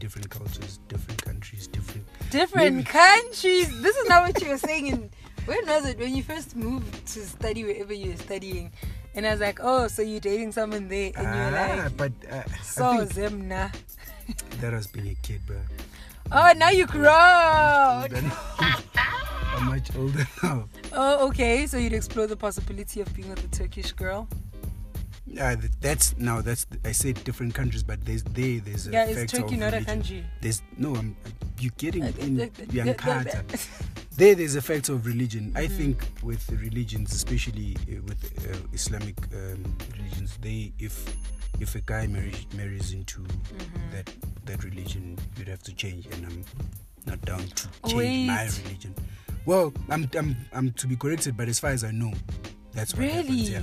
different 0.00 0.30
cultures, 0.30 0.80
different 0.88 1.22
countries, 1.22 1.66
different. 1.68 2.04
different 2.30 2.74
Maybe- 2.76 2.84
countries. 2.84 3.80
This 3.82 3.96
is 3.96 4.08
not 4.08 4.22
what 4.26 4.42
you 4.42 4.48
were 4.48 4.58
saying 4.58 4.86
in 4.88 5.10
when 5.46 5.64
was 5.66 5.86
it? 5.86 5.98
When 5.98 6.14
you 6.16 6.22
first 6.22 6.54
moved 6.56 7.06
to 7.14 7.20
study 7.24 7.64
wherever 7.64 7.92
you 7.94 8.10
were 8.10 8.16
studying. 8.16 8.72
And 9.14 9.26
i 9.26 9.30
was 9.32 9.40
like 9.40 9.58
oh 9.60 9.88
so 9.88 10.02
you're 10.02 10.20
dating 10.20 10.52
someone 10.52 10.86
there 10.86 11.10
and 11.16 11.24
you're 11.24 11.58
ah, 11.58 11.82
like 11.82 11.96
but 11.96 12.12
uh, 12.30 12.44
so 12.62 13.04
zemna 13.06 13.72
that 14.60 14.72
was 14.72 14.86
being 14.86 15.08
a 15.08 15.16
kid, 15.26 15.40
bro. 15.48 15.56
oh 16.30 16.52
now 16.56 16.70
you 16.70 16.86
grow 16.86 17.10
I'm 17.10 18.12
much 19.66 19.90
older 19.96 20.24
now. 20.44 20.68
oh 20.92 21.26
okay. 21.28 21.66
So 21.66 21.76
you'd 21.76 21.92
explore 21.92 22.28
the 22.28 22.36
possibility 22.36 23.00
of 23.00 23.12
being 23.12 23.28
with 23.30 23.44
a 23.44 23.48
turkish 23.48 23.90
girl 23.90 24.28
Uh, 25.38 25.56
that's 25.80 26.16
now 26.18 26.40
that's 26.40 26.66
I 26.84 26.92
said 26.92 27.22
different 27.24 27.54
countries, 27.54 27.82
but 27.84 28.04
there's 28.04 28.24
there 28.24 28.60
there's 28.60 28.88
a 28.88 28.90
Yeah, 28.90 29.06
factor 29.14 29.38
Turkey 29.38 29.54
of 29.54 29.60
not 29.60 29.74
a 29.74 29.84
country? 29.84 30.24
There's 30.40 30.60
no, 30.76 30.96
I'm 30.96 31.16
you're 31.60 31.72
getting 31.78 32.02
Uh, 32.04 32.12
in 32.18 32.36
th- 32.38 32.52
th- 32.54 32.72
young 32.72 32.86
th- 32.94 32.98
There, 34.16 34.34
there's 34.34 34.56
a 34.56 34.60
factor 34.62 34.92
of 34.92 35.06
religion. 35.06 35.52
I 35.54 35.66
Mhm. 35.66 35.76
think 35.76 36.04
with 36.22 36.48
religions, 36.50 37.12
especially 37.14 37.76
uh, 37.88 38.02
with 38.02 38.20
uh, 38.50 38.56
Islamic 38.72 39.16
um, 39.32 39.76
religions, 39.96 40.36
they 40.42 40.72
if 40.80 40.94
if 41.60 41.74
a 41.76 41.80
guy 41.80 42.06
marries 42.08 42.46
marries 42.56 42.92
into 42.92 43.20
Mhm. 43.20 43.92
that 43.92 44.10
that 44.46 44.64
religion, 44.64 45.16
you'd 45.38 45.48
have 45.48 45.62
to 45.62 45.72
change, 45.72 46.06
and 46.12 46.26
I'm 46.26 46.44
not 47.06 47.20
down 47.24 47.46
to 47.46 47.68
change 47.86 48.26
my 48.26 48.44
religion. 48.64 48.94
Well, 49.46 49.72
I'm 49.88 50.10
I'm 50.18 50.36
I'm 50.52 50.72
to 50.72 50.88
be 50.88 50.96
corrected, 50.96 51.36
but 51.36 51.48
as 51.48 51.60
far 51.60 51.70
as 51.70 51.84
I 51.84 51.92
know, 51.92 52.12
that's 52.72 52.94
what 52.96 53.04
happens. 53.08 53.28
Really? 53.30 53.52
Yeah. 53.52 53.62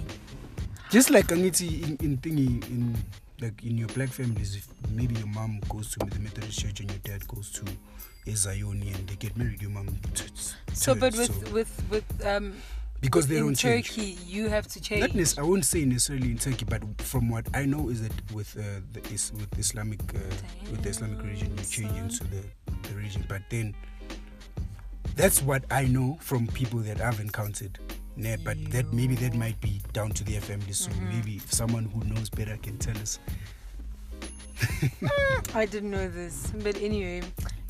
Just 0.90 1.10
like 1.10 1.32
in 1.32 1.40
in 1.44 2.18
thingy 2.18 2.64
in 2.70 2.96
like 3.42 3.64
in 3.64 3.78
your 3.78 3.88
black 3.90 4.10
families, 4.10 4.56
if 4.56 4.68
maybe 4.90 5.16
your 5.16 5.28
mom 5.28 5.60
goes 5.70 5.92
to 5.92 6.00
the 6.00 6.20
Methodist 6.20 6.60
church 6.60 6.80
and 6.80 6.90
your 6.90 7.00
dad 7.00 7.28
goes 7.28 7.52
to 7.52 7.62
a 8.26 8.34
Zioni 8.34 8.96
and 8.96 9.08
they 9.08 9.16
get 9.16 9.36
married, 9.38 9.62
your 9.62 9.72
mom. 9.72 9.88
T- 10.14 10.24
t- 10.26 10.32
So, 10.74 10.96
but 10.96 11.14
with 11.16 11.46
so- 11.46 11.52
with 11.54 11.84
with 11.90 12.26
um 12.26 12.54
because 13.02 13.28
they 13.28 13.38
in 13.38 13.44
don't 13.44 13.56
change. 13.56 13.90
Turkey, 13.90 14.18
you 14.26 14.48
have 14.50 14.68
to 14.70 14.82
change. 14.82 15.02
Not 15.02 15.14
nec- 15.14 15.38
I 15.38 15.44
won't 15.44 15.66
say 15.66 15.86
necessarily 15.86 16.32
in 16.32 16.38
Turkey, 16.38 16.66
but 16.66 16.82
from 17.02 17.30
what 17.30 17.46
I 17.54 17.66
know 17.66 17.90
is 17.90 18.02
that 18.02 18.32
with 18.32 18.58
uh, 18.58 18.80
the 18.94 19.02
is 19.14 19.32
with 19.34 19.60
Islamic 19.60 20.00
uh, 20.16 20.20
with 20.72 20.82
the 20.84 20.90
Islamic 20.90 21.22
religion, 21.22 21.52
you 21.58 21.64
change 21.66 21.92
Damn, 21.92 22.06
into 22.06 22.24
the, 22.24 22.42
the 22.90 22.96
religion. 22.96 23.26
But 23.28 23.42
then 23.50 23.76
that's 25.16 25.42
what 25.42 25.64
I 25.70 25.86
know 25.86 26.18
from 26.22 26.48
people 26.48 26.80
that 26.80 27.02
I've 27.02 27.20
encountered. 27.20 27.78
Yeah, 28.18 28.38
but 28.44 28.58
that 28.72 28.92
maybe 28.92 29.16
that 29.16 29.36
might 29.36 29.60
be 29.62 29.80
down 29.94 30.10
to 30.12 30.24
their 30.24 30.42
family. 30.42 30.74
So 30.74 30.92
Mhm. 30.92 31.10
maybe 31.10 31.36
if 31.38 31.54
someone 31.54 31.86
who 31.86 32.04
knows 32.04 32.30
better 32.30 32.58
can 32.58 32.78
tell 32.78 32.98
us. 32.98 33.20
I 35.54 35.66
didn't 35.66 35.92
know 35.92 36.10
this, 36.10 36.52
but 36.64 36.76
anyway, 36.82 37.22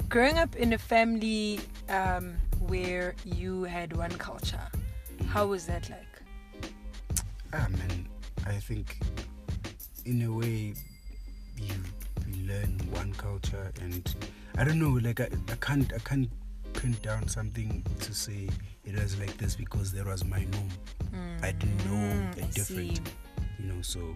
growing 0.10 0.38
up 0.38 0.56
in 0.56 0.72
a 0.74 0.78
family 0.78 1.60
um, 1.90 2.36
where 2.60 3.14
you 3.26 3.64
had 3.64 3.96
one 3.96 4.12
culture, 4.12 4.68
how 5.28 5.48
was 5.48 5.66
that 5.68 5.90
like? 5.90 6.06
Ah 7.54 7.68
man, 7.70 8.08
I 8.46 8.54
think 8.54 8.98
in 10.06 10.22
a 10.22 10.32
way 10.32 10.74
you, 11.58 11.76
you 12.28 12.48
learn 12.48 12.80
one 12.92 13.14
culture 13.14 13.72
and 13.82 14.16
I 14.58 14.64
don't 14.64 14.80
know, 14.80 14.92
like 15.04 15.20
I, 15.20 15.28
I 15.52 15.56
can't 15.60 15.92
I 15.94 16.00
can't 16.00 16.30
pin 16.74 16.96
down 17.04 17.28
something 17.28 17.84
to 18.00 18.14
say 18.14 18.48
it 18.88 18.96
was 18.96 19.20
like 19.20 19.36
this 19.38 19.56
because 19.56 19.92
that 19.92 20.06
was 20.06 20.24
my 20.26 20.44
norm. 20.52 20.70
I 21.44 21.52
didn't 21.52 21.78
know 21.86 21.92
Mm, 21.94 22.38
a 22.38 22.54
different 22.54 23.12
you 23.60 23.66
know 23.74 23.82
so 23.82 24.16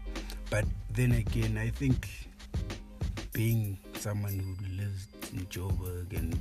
but 0.49 0.65
then 0.93 1.11
again 1.13 1.57
i 1.57 1.69
think 1.69 2.07
being 3.33 3.77
someone 3.99 4.37
who 4.39 4.83
lives 4.83 5.07
in 5.33 5.45
joburg 5.47 6.15
and 6.17 6.37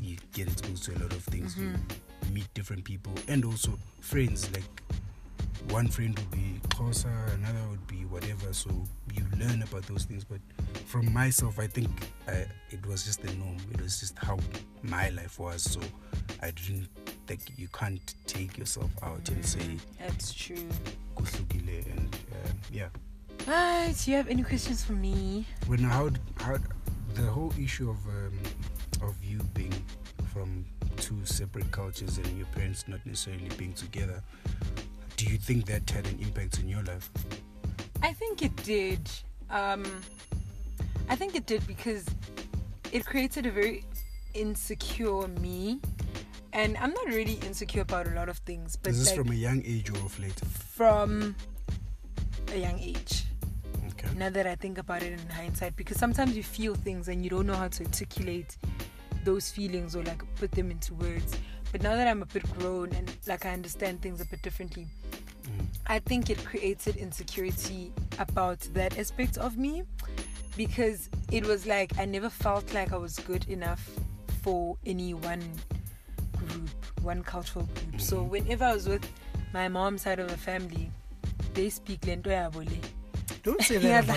you 0.00 0.16
get 0.32 0.48
exposed 0.48 0.84
to 0.84 0.92
a 0.92 0.98
lot 0.98 1.12
of 1.12 1.22
things 1.24 1.54
Mhm. 1.54 1.60
you 1.62 2.32
meet 2.32 2.52
different 2.54 2.84
people 2.84 3.12
and 3.28 3.44
also 3.44 3.76
friends 4.00 4.50
like 4.52 4.64
one 5.70 5.88
friend 5.88 6.16
would 6.18 6.30
be 6.30 6.60
closer 6.70 7.08
another 7.34 7.62
would 7.68 7.86
be 7.86 8.04
whatever 8.06 8.52
so 8.52 8.70
you 9.14 9.24
learn 9.38 9.62
about 9.62 9.82
those 9.86 10.04
things 10.04 10.24
but 10.24 10.40
from 10.86 11.12
myself 11.12 11.58
i 11.58 11.66
think 11.66 11.88
I, 12.28 12.46
it 12.70 12.84
was 12.86 13.04
just 13.04 13.22
the 13.22 13.32
norm 13.34 13.56
it 13.72 13.80
was 13.80 14.00
just 14.00 14.16
how 14.18 14.38
my 14.82 15.10
life 15.10 15.38
was 15.38 15.62
so 15.62 15.80
i 16.42 16.50
didn't 16.50 16.88
like 17.30 17.40
you 17.56 17.68
can't 17.68 18.14
take 18.26 18.58
yourself 18.58 18.90
out 19.02 19.26
and 19.28 19.44
say 19.44 19.76
That's 19.98 20.34
true. 20.34 20.66
and 21.16 22.16
uh, 22.32 22.48
yeah 22.72 22.88
Right, 23.46 23.94
do 24.04 24.10
you 24.10 24.16
have 24.16 24.28
any 24.28 24.42
questions 24.42 24.84
for 24.84 24.92
me? 24.92 25.46
Now 25.68 25.88
how 25.88 26.10
how 26.36 26.58
the 27.14 27.22
whole 27.22 27.52
issue 27.58 27.88
of 27.88 27.96
um, 28.06 28.38
of 29.08 29.14
you 29.24 29.38
being 29.54 29.72
from 30.32 30.64
two 30.96 31.24
separate 31.24 31.70
cultures 31.70 32.18
and 32.18 32.36
your 32.36 32.46
parents 32.48 32.86
not 32.86 33.04
necessarily 33.06 33.48
being 33.56 33.72
together, 33.72 34.22
do 35.16 35.24
you 35.26 35.38
think 35.38 35.66
that 35.66 35.88
had 35.88 36.06
an 36.06 36.18
impact 36.20 36.58
in 36.58 36.68
your 36.68 36.82
life? 36.82 37.10
I 38.02 38.12
think 38.12 38.42
it 38.42 38.54
did. 38.62 39.00
Um, 39.48 39.84
I 41.08 41.16
think 41.16 41.34
it 41.34 41.46
did 41.46 41.66
because 41.66 42.04
it 42.92 43.06
created 43.06 43.46
a 43.46 43.50
very 43.50 43.84
insecure 44.34 45.26
me. 45.28 45.80
And 46.52 46.76
I'm 46.78 46.92
not 46.92 47.06
really 47.06 47.34
insecure 47.46 47.82
about 47.82 48.06
a 48.06 48.10
lot 48.10 48.28
of 48.28 48.38
things, 48.38 48.76
but 48.76 48.90
Is 48.90 48.98
this 48.98 49.08
like 49.08 49.18
from 49.18 49.30
a 49.30 49.36
young 49.36 49.62
age 49.64 49.90
or 49.90 49.96
of 49.98 50.18
late? 50.18 50.38
from 50.40 51.36
a 52.52 52.58
young 52.58 52.78
age. 52.80 53.24
Okay. 53.90 54.08
Now 54.16 54.30
that 54.30 54.46
I 54.46 54.56
think 54.56 54.78
about 54.78 55.02
it 55.02 55.12
in 55.12 55.28
hindsight, 55.28 55.76
because 55.76 55.98
sometimes 55.98 56.36
you 56.36 56.42
feel 56.42 56.74
things 56.74 57.08
and 57.08 57.22
you 57.22 57.30
don't 57.30 57.46
know 57.46 57.54
how 57.54 57.68
to 57.68 57.84
articulate 57.84 58.56
those 59.24 59.50
feelings 59.50 59.94
or 59.94 60.02
like 60.04 60.22
put 60.36 60.50
them 60.52 60.70
into 60.70 60.94
words. 60.94 61.36
But 61.70 61.82
now 61.82 61.94
that 61.94 62.08
I'm 62.08 62.22
a 62.22 62.26
bit 62.26 62.42
grown 62.58 62.92
and 62.94 63.12
like 63.28 63.46
I 63.46 63.50
understand 63.52 64.02
things 64.02 64.20
a 64.20 64.24
bit 64.24 64.42
differently, 64.42 64.86
Mm. 65.40 65.66
I 65.86 65.98
think 66.00 66.28
it 66.28 66.44
created 66.44 66.96
insecurity 66.96 67.92
about 68.18 68.60
that 68.74 68.98
aspect 68.98 69.38
of 69.38 69.56
me 69.56 69.84
because 70.54 71.08
it 71.32 71.46
was 71.46 71.64
like 71.64 71.96
I 71.98 72.04
never 72.04 72.28
felt 72.28 72.74
like 72.74 72.92
I 72.92 72.98
was 72.98 73.18
good 73.20 73.48
enough 73.48 73.88
for 74.42 74.76
any 74.84 75.14
one 77.02 77.22
cultural 77.22 77.66
group. 77.66 78.00
So 78.00 78.22
whenever 78.22 78.64
I 78.64 78.74
was 78.74 78.88
with 78.88 79.06
my 79.52 79.68
mom's 79.68 80.02
side 80.02 80.18
of 80.20 80.28
the 80.28 80.36
family, 80.36 80.90
they 81.54 81.70
speak 81.70 82.06
lento 82.06 82.30
Yabole. 82.30 82.78
Don't 83.42 83.60
say 83.62 83.78
that 83.78 84.08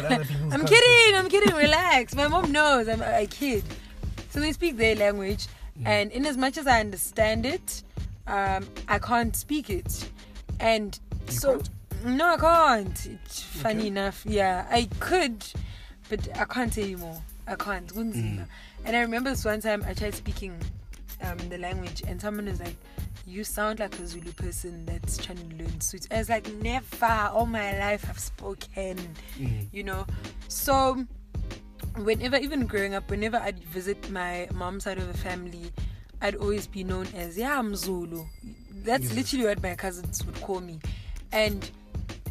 I'm 0.51 0.65
kidding, 0.65 1.15
I'm 1.15 1.29
kidding, 1.29 1.55
relax. 1.55 2.15
My 2.15 2.27
mom 2.27 2.51
knows 2.51 2.87
I'm 2.87 3.01
a 3.01 3.25
kid. 3.25 3.63
So 4.29 4.39
they 4.39 4.51
speak 4.51 4.77
their 4.77 4.95
language, 4.95 5.47
Mm. 5.79 5.87
and 5.87 6.11
in 6.11 6.27
as 6.27 6.37
much 6.37 6.59
as 6.59 6.67
I 6.67 6.79
understand 6.81 7.47
it, 7.47 7.81
um, 8.27 8.67
I 8.87 8.99
can't 8.99 9.35
speak 9.35 9.71
it. 9.71 10.07
And 10.59 10.99
You 11.25 11.33
so, 11.33 11.51
can't? 11.55 11.69
no, 12.17 12.27
I 12.35 12.37
can't. 12.37 13.05
It's 13.25 13.41
funny 13.41 13.79
Okay. 13.79 13.87
enough, 13.87 14.23
yeah, 14.23 14.67
I 14.69 14.87
could, 14.99 15.43
but 16.09 16.27
I 16.37 16.45
can't 16.45 16.71
say 16.71 16.83
anymore. 16.83 17.19
I 17.47 17.55
can't. 17.55 17.87
Mm. 17.87 18.45
And 18.85 18.95
I 18.95 18.99
remember 19.01 19.31
this 19.31 19.43
one 19.45 19.61
time 19.61 19.83
I 19.87 19.95
tried 19.95 20.13
speaking 20.13 20.55
um, 21.23 21.37
the 21.49 21.57
language, 21.57 22.03
and 22.07 22.19
someone 22.21 22.45
was 22.45 22.59
like, 22.59 22.75
"You 23.25 23.43
sound 23.43 23.79
like 23.79 23.97
a 23.99 24.05
Zulu 24.07 24.31
person 24.33 24.85
that's 24.85 25.17
trying 25.17 25.37
to 25.49 25.55
learn 25.55 25.81
Sweet." 25.81 26.07
I 26.11 26.17
was 26.17 26.29
like, 26.29 26.51
"Never, 26.55 27.29
all 27.33 27.45
my 27.45 27.77
life 27.79 28.05
I've 28.09 28.19
spoken." 28.19 28.97
Mm. 29.37 29.67
you 29.71 29.83
know. 29.83 30.05
So 30.47 31.05
whenever 31.97 32.37
even 32.37 32.65
growing 32.65 32.93
up, 32.95 33.09
whenever 33.09 33.37
I'd 33.37 33.63
visit 33.63 34.09
my 34.09 34.47
mom's 34.53 34.83
side 34.83 34.97
of 34.97 35.07
the 35.07 35.17
family, 35.17 35.71
I'd 36.21 36.35
always 36.35 36.67
be 36.67 36.83
known 36.83 37.07
as 37.15 37.37
yeah, 37.37 37.57
I'm 37.59 37.75
Zulu. 37.75 38.25
That's 38.83 39.05
Yes. 39.05 39.13
literally 39.15 39.45
what 39.45 39.63
my 39.63 39.75
cousins 39.75 40.25
would 40.25 40.39
call 40.41 40.59
me. 40.59 40.79
And 41.31 41.69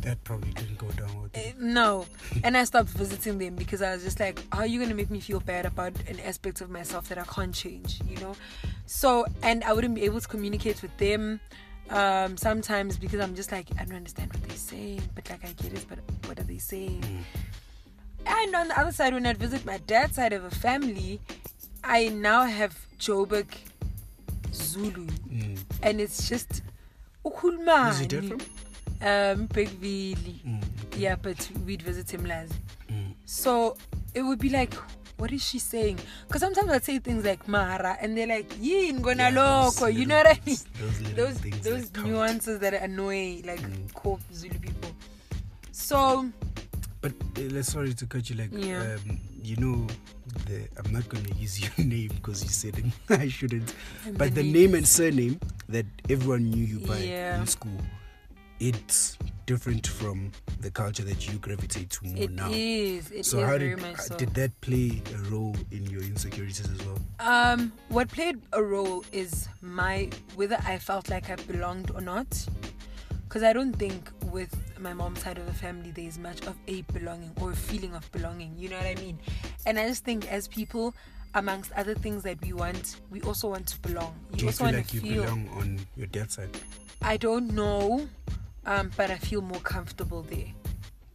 That 0.03 0.23
probably 0.25 0.51
didn't 0.53 0.79
go 0.79 0.89
down 0.91 1.23
with 1.23 1.37
uh, 1.37 1.41
you. 1.41 1.55
no, 1.59 2.07
and 2.45 2.57
I 2.57 2.65
stopped 2.65 2.91
visiting 2.91 3.39
them 3.39 3.55
because 3.55 3.83
I 3.83 3.93
was 3.95 4.03
just 4.03 4.19
like, 4.21 4.43
how 4.53 4.61
are 4.61 4.67
you 4.67 4.81
gonna 4.81 4.95
make 4.95 5.11
me 5.11 5.21
feel 5.21 5.41
bad 5.41 5.65
about 5.65 5.93
an 6.09 6.19
aspect 6.21 6.61
of 6.61 6.71
myself 6.71 7.09
that 7.09 7.19
I 7.19 7.25
can't 7.25 7.55
change, 7.55 8.01
you 8.09 8.17
know? 8.19 8.35
So, 8.87 9.25
and 9.43 9.63
I 9.65 9.73
wouldn't 9.73 9.95
be 9.95 10.03
able 10.03 10.21
to 10.21 10.27
communicate 10.29 10.83
with 10.83 10.97
them 10.99 11.41
um, 11.91 12.37
sometimes 12.37 12.99
because 12.99 13.21
I'm 13.21 13.35
just 13.35 13.53
like, 13.53 13.69
I 13.79 13.85
don't 13.85 13.97
understand 13.97 14.33
what 14.33 14.43
they're 14.43 14.57
saying, 14.57 15.03
but 15.15 15.29
like 15.31 15.45
I 15.45 15.53
get 15.53 15.73
it, 15.73 15.87
but 15.89 15.99
what 16.27 16.39
are 16.39 16.45
they 16.45 16.59
saying? 16.59 17.01
Mm. 17.03 17.23
And 18.45 18.55
on 18.57 18.69
the 18.69 18.79
other 18.79 18.93
side, 18.93 19.15
when 19.15 19.25
I'd 19.27 19.37
visit 19.39 19.65
my 19.65 19.79
dad's 19.87 20.15
side 20.17 20.33
of 20.33 20.45
a 20.45 20.51
family, 20.51 21.21
I 21.85 22.09
now 22.09 22.43
have 22.45 22.77
Joburg 22.99 23.47
Zulu, 24.53 25.07
Mm. 25.07 25.59
and 25.83 26.01
it's 26.01 26.29
just. 26.29 26.63
Is 27.25 27.99
he 28.01 28.07
dead 28.07 28.25
from? 28.27 28.41
Um, 29.03 29.49
Bigville. 29.49 30.17
Mm. 30.47 30.63
Yeah, 30.97 31.17
but 31.17 31.49
we'd 31.67 31.83
visit 31.83 32.11
him 32.11 32.25
last. 32.25 32.53
Mm. 32.91 33.15
So 33.25 33.77
it 34.15 34.23
would 34.23 34.39
be 34.39 34.49
like, 34.49 34.73
what 35.17 35.33
is 35.33 35.43
she 35.45 35.59
saying? 35.59 35.99
Because 36.27 36.41
sometimes 36.41 36.71
I'd 36.71 36.85
say 36.85 36.99
things 36.99 37.25
like 37.25 37.47
Mara, 37.49 37.97
and 38.01 38.17
they're 38.17 38.27
like, 38.27 38.53
Yin 38.61 39.01
gonna 39.03 39.31
Yeah, 39.31 39.63
loco. 39.65 39.87
You 39.87 40.07
know 40.07 40.17
what 40.17 40.27
I 40.27 40.41
mean? 40.47 40.57
Those 40.81 41.01
Those 41.15 41.41
those 41.63 41.91
that 41.91 41.95
count. 41.95 42.09
nuances 42.09 42.59
that 42.61 42.75
annoy 42.75 43.43
like 43.45 43.61
Mm. 43.61 43.93
core 43.95 44.19
Zulu 44.33 44.59
people. 44.59 44.91
So 45.73 46.29
But 47.01 47.13
uh, 47.37 47.41
let's 47.51 47.73
sorry 47.73 47.95
to 47.95 48.07
cut 48.07 48.31
you. 48.31 48.37
Like, 48.37 48.51
Yeah. 48.53 48.97
um, 49.07 49.19
you 49.43 49.57
know, 49.57 49.87
the 50.47 50.69
I'm 50.79 50.93
not 50.93 51.09
gonna 51.09 51.29
use 51.39 51.61
your 51.63 51.87
name 51.87 52.11
because 52.15 52.43
you 52.45 52.51
said. 52.51 52.79
I 53.11 53.27
shouldn't. 53.29 53.75
and 54.07 54.17
But 54.17 54.35
the 54.35 54.43
name 54.43 54.53
name 54.53 54.75
and 54.75 54.87
surname 54.87 55.41
that 55.69 55.87
everyone 56.09 56.51
knew 56.51 56.65
you 56.65 56.79
by 56.87 56.99
Yeah. 56.99 57.41
in 57.41 57.47
school, 57.47 57.79
it's 58.63 59.19
different 59.47 59.87
from 59.89 60.31
the 60.61 60.71
culture 60.71 61.03
that 61.03 61.29
you 61.31 61.37
gravitate 61.39 61.91
to 61.91 62.07
more 62.07 62.23
It 62.23 62.31
now. 62.31 62.49
is. 62.53 63.11
It 63.11 63.19
is 63.21 63.27
so 63.27 63.41
how 63.41 63.59
very 63.59 63.71
did 63.71 63.81
much 63.81 63.99
so. 63.99 64.17
did 64.17 64.33
that 64.35 64.59
play 64.61 65.03
a 65.15 65.19
role 65.31 65.57
in 65.73 65.85
your 65.91 66.03
insecurities 66.03 66.61
as 66.71 66.87
well? 66.87 66.99
Um, 67.19 67.73
what 67.89 68.09
played 68.09 68.41
a 68.53 68.63
role 68.63 69.05
is 69.13 69.49
my 69.61 70.09
whether 70.37 70.59
I 70.65 70.79
felt 70.79 71.11
like 71.11 71.29
I 71.29 71.37
belonged 71.37 71.91
or 71.95 72.01
not. 72.01 72.29
Because 73.25 73.43
I 73.43 73.53
don't 73.55 73.73
think 73.73 74.11
with 74.31 74.55
my 74.79 74.93
mom's 74.93 75.23
side 75.23 75.39
of 75.39 75.47
the 75.47 75.55
family, 75.55 75.91
there's 75.91 76.19
much 76.19 76.47
of 76.47 76.55
a 76.69 76.83
belonging 76.93 77.33
or 77.41 77.53
a 77.53 77.57
feeling 77.57 77.95
of 77.95 78.11
belonging. 78.13 78.55
You 78.59 78.69
know 78.69 78.77
what 78.77 78.87
I 78.87 78.95
mean? 78.97 79.19
And 79.67 79.79
I 79.79 79.89
just 79.89 80.05
think 80.05 80.31
as 80.31 80.47
people, 80.49 80.95
amongst 81.35 81.73
other 81.73 81.95
things 81.95 82.23
that 82.25 82.39
we 82.43 82.53
want, 82.53 83.01
we 83.11 83.23
also 83.23 83.49
want 83.49 83.67
to 83.69 83.79
belong. 83.81 84.15
You 84.33 84.37
Do 84.37 84.43
you 84.45 84.49
also 84.51 84.59
feel 84.59 84.67
want 84.67 84.77
like 84.77 84.87
to 84.89 84.95
you 84.97 85.01
feel. 85.01 85.23
belong 85.25 85.49
on 85.57 85.81
your 85.97 86.09
dad's 86.09 86.35
side? 86.35 86.51
I 87.01 87.17
don't 87.17 87.49
know, 87.55 88.07
um, 88.67 88.91
but 88.97 89.11
I 89.11 89.17
feel 89.17 89.41
more 89.43 89.61
comfortable 89.61 90.23
there. 90.23 90.53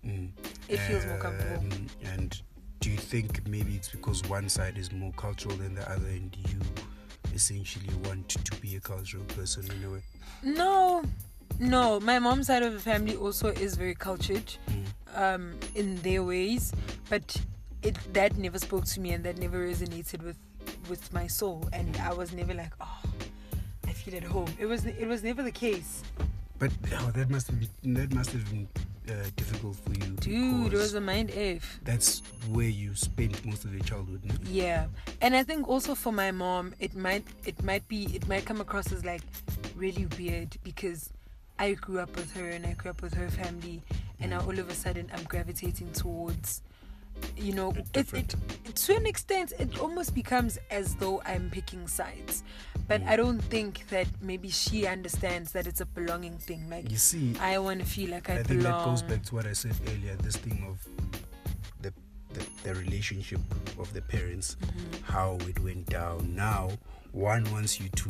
Mm. 0.05 0.29
It 0.69 0.77
feels 0.77 1.05
more 1.05 1.17
comfortable. 1.17 1.57
Um, 1.71 1.87
And 2.13 2.41
do 2.79 2.89
you 2.89 2.97
think 2.97 3.47
maybe 3.47 3.75
it's 3.75 3.89
because 3.89 4.21
one 4.29 4.49
side 4.49 4.77
is 4.77 4.91
more 4.91 5.11
cultural 5.17 5.55
than 5.55 5.75
the 5.75 5.89
other, 5.89 6.07
and 6.07 6.35
you 6.49 6.59
essentially 7.33 7.93
want 8.05 8.29
to 8.29 8.61
be 8.61 8.75
a 8.75 8.79
cultural 8.79 9.23
person 9.25 9.69
in 9.71 9.83
a 9.83 9.89
way? 9.91 10.01
No, 10.43 11.03
no. 11.59 11.99
My 11.99 12.19
mom's 12.19 12.47
side 12.47 12.63
of 12.63 12.73
the 12.73 12.79
family 12.79 13.15
also 13.15 13.47
is 13.49 13.75
very 13.75 13.95
cultured 13.95 14.53
Mm. 14.69 14.85
um, 15.15 15.59
in 15.75 15.95
their 16.01 16.23
ways, 16.23 16.71
but 17.09 17.35
it 17.81 17.97
that 18.13 18.37
never 18.37 18.59
spoke 18.59 18.85
to 18.85 18.99
me 18.99 19.11
and 19.13 19.23
that 19.23 19.37
never 19.37 19.67
resonated 19.67 20.21
with 20.23 20.37
with 20.89 21.11
my 21.13 21.27
soul. 21.27 21.67
And 21.73 21.95
I 21.97 22.13
was 22.13 22.31
never 22.33 22.53
like, 22.53 22.73
oh, 22.81 23.01
I 23.87 23.93
feel 23.93 24.15
at 24.15 24.23
home. 24.23 24.49
It 24.59 24.65
was 24.67 24.85
it 24.85 25.07
was 25.07 25.23
never 25.23 25.41
the 25.43 25.51
case, 25.51 26.03
But 26.59 26.71
oh, 26.93 27.11
that 27.13 27.29
must 27.29 27.47
have 27.47 27.59
been 27.59 27.93
that 27.93 28.13
must 28.13 28.31
have 28.31 28.49
been 28.49 28.67
uh, 29.09 29.13
difficult 29.35 29.75
for 29.75 29.93
you. 29.93 30.13
dude. 30.15 30.73
It 30.73 30.77
was 30.77 30.93
a 30.95 31.01
mind 31.01 31.31
f. 31.35 31.79
that's 31.83 32.21
where 32.49 32.67
you 32.67 32.95
spent 32.95 33.45
most 33.45 33.63
of 33.63 33.73
your 33.73 33.83
childhood. 33.83 34.21
No? 34.25 34.33
Yeah, 34.49 34.87
and 35.21 35.35
I 35.35 35.43
think 35.43 35.67
also 35.67 35.93
for 35.95 36.11
my 36.11 36.31
mom, 36.31 36.73
it 36.79 36.95
might 36.95 37.25
it 37.45 37.61
might 37.63 37.87
be 37.87 38.05
it 38.15 38.27
might 38.27 38.45
come 38.45 38.59
across 38.59 38.91
as 38.91 39.05
like 39.05 39.21
really 39.75 40.07
weird 40.17 40.57
because 40.63 41.11
I 41.59 41.73
grew 41.73 41.99
up 41.99 42.15
with 42.15 42.33
her 42.35 42.49
and 42.49 42.65
I 42.65 42.73
grew 42.73 42.91
up 42.91 43.01
with 43.01 43.13
her 43.13 43.29
family, 43.29 43.81
and 44.19 44.31
now 44.31 44.41
all 44.41 44.57
of 44.57 44.69
a 44.69 44.73
sudden 44.75 45.09
I'm 45.13 45.23
gravitating 45.25 45.91
towards, 45.93 46.61
you 47.35 47.53
know, 47.53 47.73
it, 47.93 48.13
it 48.13 48.35
to 48.75 48.95
an 48.95 49.05
extent 49.05 49.53
it 49.59 49.79
almost 49.79 50.13
becomes 50.15 50.57
as 50.71 50.95
though 50.95 51.21
I'm 51.25 51.49
picking 51.49 51.87
sides, 51.87 52.43
but 52.87 53.01
I 53.03 53.15
don't 53.15 53.39
think 53.39 53.87
that 53.89 54.07
maybe 54.21 54.49
she 54.49 54.87
understands 54.87 55.51
that 55.51 55.67
it's 55.67 55.81
a 55.81 55.85
belonging 55.85 56.37
thing. 56.37 56.69
Like 56.69 56.89
You 56.91 56.97
see, 56.97 57.35
I 57.39 57.57
want 57.59 57.79
to 57.79 57.85
feel 57.85 58.11
like 58.11 58.29
I, 58.29 58.33
I 58.39 58.43
think 58.43 58.61
belong. 58.61 58.79
that 58.79 58.85
goes 58.85 59.01
back 59.03 59.23
to 59.25 59.35
what 59.35 59.45
I 59.45 59.53
said 59.53 59.75
earlier. 59.87 60.15
This 60.17 60.35
thing 60.37 60.63
of 60.67 60.85
the 61.81 61.93
the, 62.33 62.45
the 62.63 62.75
relationship 62.75 63.39
of 63.79 63.91
the 63.93 64.01
parents, 64.01 64.57
Mm-hmm. 64.61 65.03
how 65.13 65.37
it 65.47 65.59
went 65.59 65.85
down. 65.87 66.35
Now, 66.35 66.69
one 67.11 67.43
wants 67.51 67.79
you 67.79 67.89
to 67.89 68.09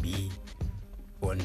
be 0.00 0.30
on 1.20 1.38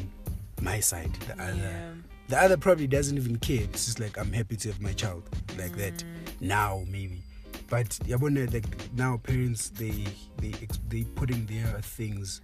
my 0.61 0.79
side. 0.79 1.11
The 1.27 1.33
other, 1.43 1.53
Yeah. 1.55 1.91
the 2.29 2.37
other 2.41 2.57
probably 2.57 2.87
doesn't 2.87 3.17
even 3.17 3.37
care. 3.37 3.63
It's 3.63 3.85
just 3.85 3.99
like 3.99 4.17
I'm 4.17 4.31
happy 4.31 4.55
to 4.55 4.67
have 4.69 4.81
my 4.81 4.93
child 4.93 5.23
like 5.57 5.75
that. 5.77 6.03
Mm. 6.43 6.47
Now 6.47 6.83
maybe, 6.87 7.21
but 7.69 7.87
yabona 8.05 8.51
like 8.53 8.65
now 8.95 9.17
parents 9.17 9.69
they 9.69 10.05
they 10.37 10.53
they 10.89 11.03
putting 11.15 11.45
their 11.45 11.79
things 11.81 12.41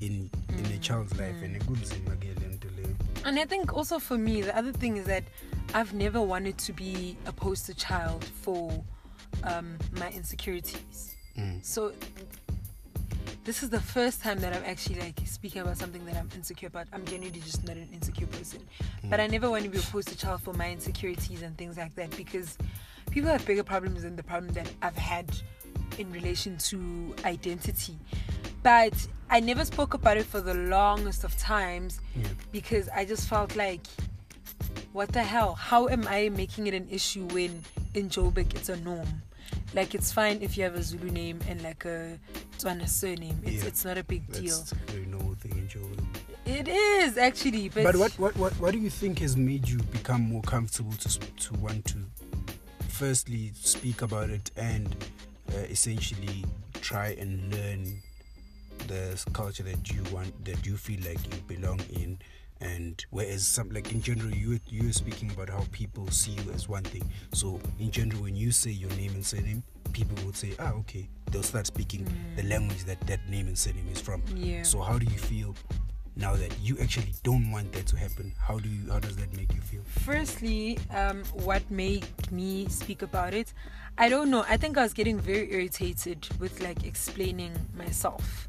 in 0.00 0.28
in 0.58 0.66
a 0.66 0.78
child's 0.78 1.16
life 1.18 1.34
Mm. 1.36 1.44
and 1.54 1.64
kunzima 1.66 2.16
ke 2.20 2.34
le 2.40 2.48
nto 2.56 2.68
leyo. 2.76 2.94
And 3.24 3.38
I 3.38 3.44
think 3.44 3.72
also 3.72 3.98
for 4.00 4.18
me, 4.18 4.42
the 4.42 4.56
other 4.56 4.72
thing 4.72 4.96
is 4.96 5.06
that 5.06 5.22
I've 5.74 5.94
never 5.94 6.20
wanted 6.20 6.58
to 6.58 6.72
be 6.72 7.16
a 7.26 7.32
poster 7.32 7.74
child 7.74 8.24
for 8.24 8.70
um, 9.44 9.78
my 9.92 10.10
insecurities. 10.10 11.14
Mm. 11.38 11.64
So 11.64 11.92
this 13.44 13.62
is 13.62 13.70
the 13.70 13.80
first 13.80 14.20
time 14.22 14.38
that 14.40 14.52
I'm 14.54 14.64
actually 14.64 15.00
like 15.00 15.20
speaking 15.24 15.62
about 15.62 15.76
something 15.78 16.04
that 16.06 16.16
I'm 16.16 16.28
insecure 16.36 16.68
about. 16.68 16.86
I'm 16.92 17.04
genuinely 17.04 17.40
just 17.40 17.64
not 17.66 17.76
an 17.76 17.88
insecure 17.92 18.26
person. 18.28 18.60
But 19.04 19.18
I 19.20 19.26
never 19.28 19.48
want 19.50 19.64
to 19.64 19.70
be 19.70 19.78
a 19.78 19.82
poster 19.82 20.14
child 20.16 20.42
for 20.42 20.52
my 20.54 20.70
insecurities 20.70 21.42
and 21.42 21.56
things 21.56 21.76
like 21.76 21.94
that 21.94 22.10
because 22.16 22.56
people 23.12 23.30
have 23.30 23.44
bigger 23.46 23.62
problems 23.62 24.02
than 24.02 24.16
the 24.16 24.22
problem 24.22 24.52
that 24.54 24.68
I've 24.82 24.96
had 24.96 25.26
in 25.98 26.10
relation 26.10 26.56
to 26.58 27.14
identity. 27.24 27.96
But 28.62 28.94
I 29.28 29.40
never 29.40 29.64
spoke 29.64 29.94
about 29.94 30.16
it 30.16 30.24
for 30.24 30.40
the 30.40 30.54
longest 30.54 31.22
of 31.24 31.36
times 31.36 32.00
Yeah. 32.16 32.28
because 32.52 32.88
I 32.88 33.04
just 33.04 33.28
felt 33.28 33.54
like, 33.56 33.80
what 34.92 35.10
the 35.12 35.22
hell? 35.22 35.54
How 35.54 35.88
am 35.88 36.06
I 36.08 36.30
making 36.30 36.66
it 36.66 36.74
an 36.74 36.88
issue 36.90 37.26
when 37.28 37.62
in 37.94 38.08
Joburg 38.08 38.54
it's 38.54 38.68
a 38.68 38.76
norm? 38.76 39.08
Like 39.74 39.94
it's 39.94 40.12
fine 40.12 40.40
if 40.42 40.56
you 40.56 40.64
have 40.64 40.74
a 40.74 40.82
Zulu 40.82 41.10
name 41.10 41.38
and 41.48 41.62
like 41.62 41.84
a 41.84 42.18
Tswana 42.58 42.88
surname. 42.88 43.38
It's 43.44 43.62
Yeah. 43.62 43.68
it's 43.68 43.84
not 43.84 43.98
a 43.98 44.04
big 44.04 44.30
deal. 44.32 44.56
That's 44.58 44.72
a 44.72 44.74
very 44.92 45.06
normal 45.06 45.34
thing 45.34 45.52
in 45.52 45.68
Joburg. 45.68 46.04
It 46.44 46.68
is 46.68 47.16
actually, 47.18 47.68
but, 47.68 47.84
But 47.84 47.96
what, 47.96 48.12
what, 48.18 48.36
what, 48.36 48.52
what 48.60 48.72
do 48.72 48.78
you 48.78 48.90
think 48.90 49.18
has 49.20 49.36
made 49.36 49.68
you 49.68 49.78
become 49.92 50.22
more 50.22 50.42
comfortable 50.42 50.92
to, 50.92 51.18
to 51.18 51.54
want 51.54 51.84
to 51.86 51.98
firstly 53.02 53.50
speak 53.56 54.00
about 54.02 54.30
it 54.30 54.52
and 54.56 54.94
uh, 55.52 55.56
essentially 55.68 56.44
try 56.82 57.08
and 57.18 57.52
learn 57.52 58.00
the 58.86 59.20
culture 59.32 59.64
that 59.64 59.90
you 59.90 60.04
want, 60.12 60.32
that 60.44 60.64
you 60.64 60.76
feel 60.76 61.00
like 61.00 61.18
you 61.26 61.56
belong 61.56 61.80
in? 61.92 62.16
And 62.60 63.04
whereas 63.10 63.44
some, 63.44 63.70
like 63.70 63.90
in 63.90 64.00
general, 64.00 64.30
you 64.30 64.50
were, 64.50 64.60
you 64.68 64.86
were 64.86 64.92
speaking 64.92 65.32
about 65.32 65.48
how 65.48 65.64
people 65.72 66.08
see 66.12 66.30
you 66.30 66.52
as 66.52 66.68
one 66.68 66.84
thing. 66.84 67.02
So 67.32 67.58
in 67.80 67.90
general, 67.90 68.22
when 68.22 68.36
you 68.36 68.52
say 68.52 68.70
your 68.70 68.90
name 68.90 69.10
and 69.14 69.26
surname, 69.26 69.64
people 69.92 70.24
would 70.24 70.36
say, 70.36 70.52
ah, 70.60 70.70
okay. 70.74 71.08
They'll 71.32 71.42
start 71.42 71.66
speaking 71.66 72.06
the 72.36 72.44
language 72.44 72.84
that 72.84 73.00
that 73.08 73.28
name 73.28 73.48
and 73.48 73.58
surname 73.58 73.88
is 73.90 74.00
from. 74.00 74.22
Yeah. 74.32 74.62
So 74.62 74.80
how 74.80 74.96
do 74.98 75.06
you 75.06 75.18
feel 75.18 75.56
now 76.16 76.36
that 76.36 76.54
you 76.60 76.76
actually 76.80 77.12
don't 77.22 77.50
want 77.50 77.72
that 77.72 77.86
to 77.86 77.96
happen? 77.96 78.32
How 78.38 78.58
do 78.58 78.68
you? 78.68 78.90
How 78.90 78.98
does 78.98 79.16
that 79.16 79.34
make 79.36 79.52
you 79.54 79.60
feel? 79.60 79.82
Firstly, 80.04 80.78
um, 80.90 81.24
what 81.32 81.68
made 81.70 82.06
me 82.30 82.68
speak 82.68 83.02
about 83.02 83.34
it? 83.34 83.52
I 83.98 84.08
don't 84.08 84.30
know. 84.30 84.44
I 84.48 84.56
think 84.56 84.78
I 84.78 84.82
was 84.82 84.92
getting 84.92 85.18
very 85.18 85.52
irritated 85.52 86.28
with 86.38 86.60
like 86.62 86.84
explaining 86.84 87.52
myself 87.76 88.48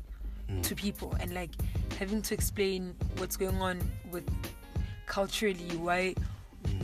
to 0.61 0.75
people 0.75 1.15
and 1.19 1.33
like 1.33 1.49
having 1.97 2.21
to 2.21 2.33
explain 2.33 2.95
what's 3.17 3.37
going 3.37 3.59
on 3.61 3.79
with 4.11 4.29
culturally 5.05 5.75
why 5.77 6.15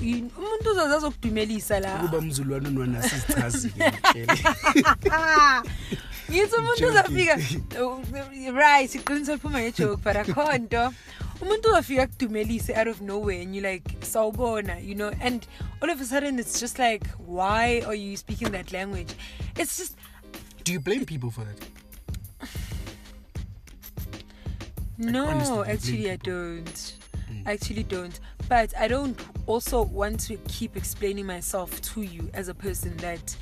you- 0.01 0.31
umuntu 0.37 0.71
uzaze 0.71 0.95
azokudumelisa 0.95 1.79
la 1.79 1.95
Ukuba 2.03 2.21
mzulwane 2.21 2.69
nwana 2.69 3.01
sichazi 3.03 3.69
ke 3.69 3.91
ngitshele. 3.91 4.33
yithi 6.29 6.55
umuntu 6.55 6.87
uzafika 6.87 7.39
uh, 7.83 8.55
right 8.55 8.95
iqiniso 8.95 9.33
liphuma 9.33 9.59
ngejoke 9.61 10.01
but 10.03 10.15
akho 10.15 10.57
nto 10.57 10.93
umuntu 11.41 11.69
uzafika 11.69 12.03
akudumelise 12.03 12.73
out 12.73 12.87
of 12.87 13.01
nowhere 13.01 13.41
and 13.41 13.55
you 13.55 13.61
like 13.61 13.97
sawubona 14.05 14.79
you 14.79 14.95
know 14.95 15.11
and 15.21 15.47
all 15.81 15.89
of 15.89 16.01
a 16.01 16.05
sudden 16.05 16.39
it's 16.39 16.59
just 16.61 16.79
like 16.79 17.05
why 17.27 17.81
are 17.87 17.95
you 17.95 18.17
speaking 18.17 18.51
that 18.51 18.71
language 18.71 19.13
it's 19.57 19.77
just 19.77 19.95
Do 20.65 20.73
you 20.73 20.79
blame 20.79 21.05
people 21.05 21.31
for 21.31 21.45
that? 21.45 21.57
no 24.97 25.25
honestly, 25.27 25.71
actually 25.73 26.11
i 26.11 26.17
don't. 26.17 26.98
I 27.45 27.53
actually 27.53 27.83
don't 27.83 28.19
but 28.47 28.73
i 28.77 28.87
don't 28.87 29.19
also 29.47 29.83
want 29.83 30.19
to 30.21 30.37
keep 30.47 30.75
explaining 30.77 31.25
myself 31.25 31.79
to 31.81 32.01
you 32.01 32.29
as 32.33 32.47
a 32.49 32.53
person 32.53 32.95
that 32.97 33.35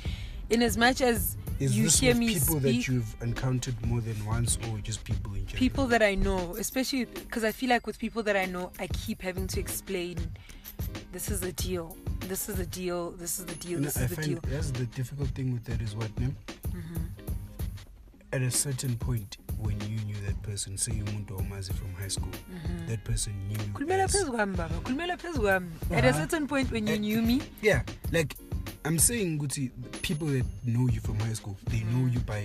in 0.50 0.62
as 0.62 0.76
much 0.76 1.00
as 1.00 1.36
Is 1.60 1.76
you 1.76 1.84
this 1.84 2.00
hear 2.00 2.14
me 2.14 2.28
people 2.34 2.60
speak 2.60 2.62
that 2.62 2.88
you've 2.88 3.16
encountered 3.20 3.74
more 3.86 4.00
than 4.00 4.16
once, 4.24 4.56
or 4.70 4.78
just 4.78 5.02
people 5.04 5.34
in 5.34 5.44
general? 5.46 5.58
people 5.58 5.86
that 5.88 6.02
I 6.02 6.14
know, 6.14 6.54
especially 6.58 7.04
because 7.04 7.44
I 7.44 7.52
feel 7.52 7.68
like 7.70 7.86
with 7.86 7.98
people 7.98 8.22
that 8.22 8.36
I 8.36 8.46
know, 8.46 8.70
I 8.78 8.86
keep 8.86 9.20
having 9.20 9.46
to 9.48 9.60
explain 9.60 10.16
this 11.12 11.30
is 11.30 11.40
the 11.40 11.52
deal, 11.52 11.96
this 12.20 12.48
is 12.48 12.54
the 12.56 12.66
deal, 12.66 13.10
this 13.10 13.38
is 13.40 13.44
the 13.46 13.56
deal, 13.56 13.70
You 13.72 13.76
know, 13.80 13.84
this 13.86 13.98
I 13.98 14.04
is 14.04 14.10
the 14.16 14.22
deal. 14.22 14.40
that's 14.46 14.70
the 14.70 14.86
difficult 14.86 15.28
thing 15.30 15.52
with 15.52 15.64
that 15.64 15.82
is 15.82 15.94
what, 15.96 16.10
Nim? 16.18 16.36
Mm-hmm. 16.68 17.04
At 18.32 18.42
a 18.42 18.50
certain 18.50 18.96
point, 18.96 19.36
when 19.60 19.80
you 19.82 19.98
knew 20.06 20.16
that 20.26 20.40
person, 20.42 20.76
say 20.78 20.92
umuntu 20.92 21.36
omazi 21.38 21.72
from 21.74 21.92
high 21.94 22.08
school, 22.08 22.30
that 22.86 23.02
person 23.04 23.32
knew 23.48 23.56
you 23.58 23.72
Khulumela 23.72 24.04
as- 24.04 24.12
phezu 24.14 24.30
kwami, 24.32 24.56
baba. 24.56 24.74
Khulumela 24.80 25.16
phezu 25.16 25.40
kwami. 25.40 25.68
At 25.90 26.04
a 26.04 26.08
Uh-huh. 26.08 26.20
certain 26.20 26.46
point 26.46 26.70
when 26.70 26.86
you 26.86 26.98
knew 26.98 27.22
me, 27.22 27.40
Yeah, 27.62 27.82
like 28.12 28.36
I'm 28.84 28.98
saying, 28.98 29.38
Guti, 29.38 29.70
people 30.02 30.28
that 30.28 30.44
know 30.64 30.86
you 30.88 31.00
from 31.00 31.18
high 31.20 31.34
school, 31.34 31.56
they 31.70 31.80
know 31.84 32.06
you 32.06 32.20
by 32.20 32.44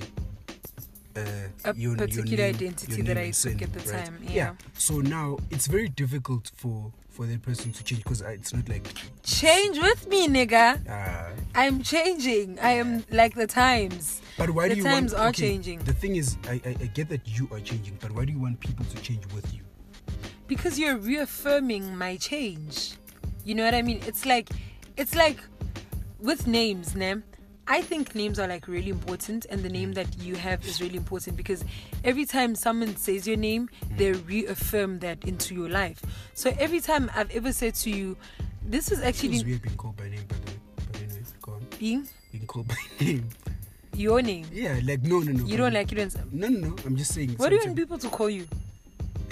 uh, 1.15 1.21
A 1.65 1.76
your, 1.76 1.95
particular 1.95 2.45
your 2.45 2.54
name, 2.54 2.56
identity 2.56 3.02
that 3.04 3.17
I 3.17 3.32
took 3.32 3.62
at 3.62 3.73
the 3.73 3.80
right? 3.91 4.06
time, 4.06 4.19
yeah. 4.28 4.56
So 4.73 4.99
now 5.02 5.38
it's 5.52 5.67
very 5.67 5.89
difficult 5.89 6.52
for 6.56 6.91
for 7.10 7.28
that 7.28 7.43
person 7.43 7.71
to 7.71 7.84
change 7.84 8.04
because 8.04 8.21
it's 8.21 8.54
not 8.54 8.67
like 8.67 8.88
change 9.23 9.78
with 9.78 10.08
me, 10.08 10.28
nigga. 10.28 10.80
uh, 10.89 11.30
I'm 11.54 11.84
changing. 11.84 12.58
I 12.60 12.71
am 12.71 13.04
like 13.12 13.36
the 13.36 13.45
times. 13.45 14.21
But 14.38 14.49
why 14.49 14.67
The 14.69 14.73
do 14.76 14.82
you 14.82 14.84
times 14.84 15.13
want, 15.13 15.23
are 15.23 15.30
okay, 15.30 15.49
changing. 15.52 15.80
The 15.84 15.93
thing 15.93 16.15
is, 16.15 16.38
I, 16.49 16.60
I 16.65 16.69
I 16.82 16.88
get 16.93 17.10
that 17.10 17.21
you 17.28 17.47
are 17.52 17.60
changing, 17.60 17.97
but 18.02 18.12
why 18.12 18.26
do 18.26 18.32
you 18.34 18.39
want 18.39 18.60
people 18.60 18.86
to 18.86 18.97
change 19.02 19.26
with 19.34 19.54
you? 19.54 19.62
because 20.45 20.78
you're 20.78 20.97
reaffirming 20.97 21.95
my 21.97 22.17
change 22.17 22.93
you 23.45 23.56
know 23.56 23.63
what 23.63 23.73
i 23.73 23.82
mean 23.82 23.99
it's 24.06 24.26
like 24.26 24.49
it's 24.97 25.15
like 25.15 25.39
with 26.19 26.45
names 26.47 26.95
name 26.95 27.23
i 27.67 27.82
think 27.82 28.13
names 28.15 28.39
are 28.39 28.47
like 28.47 28.67
really 28.67 28.89
important 28.89 29.45
and 29.49 29.63
the 29.63 29.69
name 29.69 29.93
that 29.93 30.08
you 30.19 30.36
have 30.36 30.65
is 30.67 30.82
really 30.82 30.97
important 30.97 31.38
because 31.38 31.63
every 32.04 32.26
time 32.26 32.56
someone 32.56 32.95
says 32.95 33.28
your 33.28 33.38
name 33.38 33.69
they 33.97 34.12
reaffirm 34.12 34.99
that 34.99 35.23
into 35.26 35.54
your 35.56 35.69
life 35.69 36.02
so 36.34 36.54
every 36.60 36.80
time 36.80 37.10
i've 37.15 37.32
ever 37.32 37.52
said 37.54 37.73
to 37.73 37.89
you 37.89 38.17
this 38.65 38.91
is 38.91 39.02
actually 39.02 39.30
was 39.30 39.45
weird 39.45 39.62
being 39.62 39.76
called 39.76 39.97
by 39.97 40.10
name, 40.10 40.23
by 40.28 40.36
the 40.36 40.52
way. 40.52 40.58
But 40.91 41.02
anyway, 41.02 41.21
go 41.41 41.52
on. 41.54 41.67
being 41.80 42.08
Being 42.32 42.47
called 42.47 42.67
by 42.67 42.76
name. 43.02 43.28
your 43.93 44.21
name. 44.21 44.45
Yeah, 44.54 44.80
like 44.84 45.04
no, 45.04 45.19
no, 45.19 45.32
no. 45.34 45.45
You 45.45 45.58
don't 45.58 45.73
like 45.73 45.91
it 45.91 45.97
when. 45.97 46.10
No, 46.32 46.47
no, 46.47 46.69
no. 46.69 46.76
I'm 46.86 46.95
just 46.95 47.13
saying. 47.13 47.32
What 47.38 47.49
do 47.49 47.56
you 47.56 47.62
want 47.65 47.76
people 47.76 47.97
to 47.97 48.08
call 48.10 48.30
you? 48.30 48.47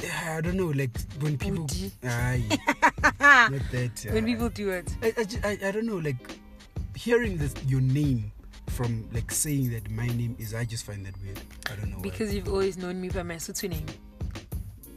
Yeah, 0.03 0.35
I 0.37 0.41
don't 0.41 0.57
know. 0.57 0.67
Like 0.67 0.91
when 1.21 1.37
people. 1.37 1.65
Udi. 1.65 1.91
Aye, 2.03 2.43
not 3.49 3.61
that. 3.71 4.05
when 4.11 4.23
uh, 4.23 4.27
people 4.27 4.49
do 4.49 4.71
it. 4.71 4.93
I, 5.01 5.13
I, 5.17 5.49
I, 5.49 5.67
I 5.67 5.71
don't 5.71 5.85
know. 5.85 5.97
Like 5.97 6.17
hearing 7.01 7.37
this 7.37 7.53
your 7.67 7.81
name 7.81 8.31
from 8.67 9.07
like 9.11 9.31
saying 9.31 9.71
that 9.71 9.89
my 9.89 10.07
name 10.07 10.35
is. 10.39 10.53
I 10.53 10.65
just 10.65 10.85
find 10.85 11.05
that 11.05 11.15
weird. 11.21 11.39
I 11.69 11.75
don't 11.75 11.89
know. 11.91 11.97
why. 11.97 12.03
Because 12.03 12.33
you've 12.33 12.47
always 12.47 12.77
known 12.77 13.01
me 13.01 13.09
by 13.09 13.23
my 13.23 13.35
Sotho 13.35 13.69
name. 13.69 13.85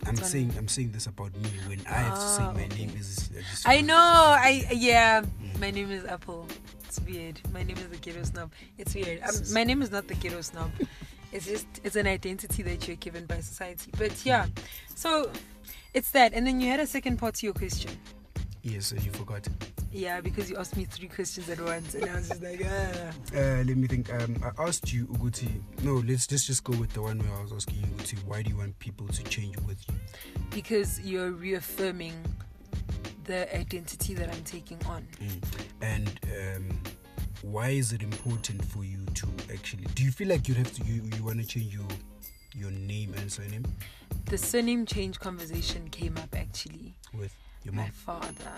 I'm 0.07 0.17
that's 0.17 0.31
saying 0.31 0.53
I'm 0.59 0.69
saying 0.69 0.93
this 0.93 1.07
about 1.07 1.33
me 1.37 1.49
when 1.67 1.81
I 1.87 1.95
have 2.09 2.15
to 2.15 2.29
say 2.37 2.43
Ah, 2.43 2.53
my 2.53 2.65
okay. 2.65 2.77
name 2.87 2.93
is. 2.99 3.31
I, 3.65 3.77
I 3.77 3.81
know. 3.81 3.97
I 3.97 4.69
yeah. 4.73 5.23
Mm. 5.23 5.61
My 5.61 5.71
name 5.71 5.91
is 5.91 6.05
Apple. 6.05 6.47
It's 6.85 7.01
weird. 7.01 7.41
My 7.53 7.63
name 7.63 7.77
is 7.79 7.89
the 7.89 7.97
ghetto 7.97 8.23
snob. 8.23 8.53
It's 8.77 8.95
weird. 8.95 9.23
Um, 9.23 9.35
my 9.53 9.65
name 9.65 9.81
is 9.83 9.91
not 9.91 10.07
the 10.07 10.15
ghetto 10.15 10.43
snob. 10.43 10.71
It's 11.33 11.47
just 11.47 11.67
it's 11.83 11.97
an 11.97 12.07
identity 12.07 12.63
that 12.65 12.87
you're 12.87 12.97
given 12.99 13.25
by 13.27 13.41
society. 13.41 13.91
But 13.99 14.25
yeah, 14.27 14.47
so 14.95 15.31
it's 15.95 16.11
that. 16.13 16.35
And 16.35 16.47
then 16.47 16.61
you 16.61 16.69
had 16.71 16.81
a 16.81 16.87
second 16.87 17.17
part 17.19 17.35
to 17.37 17.47
your 17.47 17.55
question. 17.55 17.91
Yes, 18.67 18.87
so 18.87 18.97
you 18.97 19.11
forgot. 19.11 19.47
Yeah, 19.93 20.23
because 20.23 20.49
you 20.51 20.57
asked 20.57 20.75
me 20.77 20.87
three 20.87 21.09
questions 21.09 21.51
at 21.51 21.61
once, 21.61 21.95
and 21.95 22.07
I 22.11 22.15
was 22.15 22.29
just 22.31 22.43
like, 22.43 22.63
ah. 22.65 23.11
Uh, 23.37 23.63
let 23.63 23.77
me 23.77 23.87
think. 23.87 24.11
Um, 24.13 24.37
I 24.43 24.63
asked 24.67 24.91
you, 24.93 25.07
Uguti. 25.07 25.49
No, 25.83 25.97
let's 25.97 26.27
just 26.27 26.47
just 26.47 26.65
go 26.65 26.75
with 26.79 26.91
the 26.95 27.03
one 27.03 27.19
where 27.19 27.39
I 27.39 27.43
was 27.43 27.53
asking 27.53 27.81
you, 27.81 27.87
Uguti. 27.89 28.25
Why 28.25 28.41
do 28.43 28.51
you 28.51 28.57
want 28.57 28.79
people 28.79 29.07
to 29.07 29.23
change 29.25 29.57
with 29.67 29.79
you? 29.89 29.95
because 30.51 31.01
you're 31.01 31.33
reaffirming 31.33 32.15
the 33.25 33.55
identity 33.57 34.15
that 34.15 34.29
I'm 34.33 34.43
taking 34.45 34.79
on. 34.87 35.07
And 35.83 36.09
um, 36.25 36.81
why 37.43 37.71
is 37.71 37.93
it 37.93 38.03
important 38.03 38.65
for 38.65 38.85
you 38.85 39.05
to 39.15 39.27
actually? 39.53 39.85
Do 39.95 40.05
you 40.05 40.11
feel 40.11 40.29
like 40.29 40.49
you 40.49 40.55
have 40.55 40.73
to? 40.75 40.85
You, 40.85 41.03
you 41.17 41.25
want 41.25 41.41
to 41.41 41.47
change 41.47 41.75
your 41.75 41.87
your 42.57 42.71
name 42.71 43.13
and 43.19 43.31
surname 43.31 43.65
The 44.27 44.39
surname 44.39 44.87
change 44.87 45.19
conversation 45.19 45.89
came 45.91 46.17
up 46.19 46.35
actually. 46.37 46.95
with 47.13 47.35
your 47.65 47.75
My 47.75 47.89
father, 47.91 48.53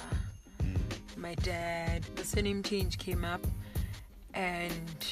Mm. 0.62 1.16
my 1.16 1.34
dad, 1.36 2.02
the 2.16 2.24
surname 2.24 2.62
change 2.62 2.98
came 2.98 3.24
up, 3.24 3.44
and 4.34 5.06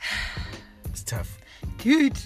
It's 0.86 1.02
tough. 1.02 1.38
dude, 1.78 2.18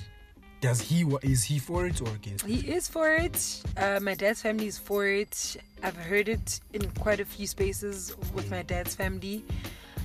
Does 0.60 0.80
he? 0.80 1.04
Is 1.22 1.44
he 1.44 1.58
for 1.58 1.86
it 1.86 2.00
or 2.02 2.08
against 2.14 2.44
it? 2.44 2.50
he 2.50 2.70
is 2.72 2.88
for 2.88 3.14
it. 3.14 3.62
Uh, 3.76 3.98
my 4.02 4.14
dad's 4.14 4.42
family 4.42 4.66
is 4.66 4.78
for 4.78 5.06
it. 5.06 5.56
I've 5.82 5.96
heard 5.96 6.28
it 6.28 6.60
in 6.72 6.90
quite 6.92 7.20
a 7.20 7.24
few 7.24 7.46
spaces 7.46 8.14
with 8.34 8.50
my 8.50 8.62
dad's 8.62 8.94
family, 8.94 9.44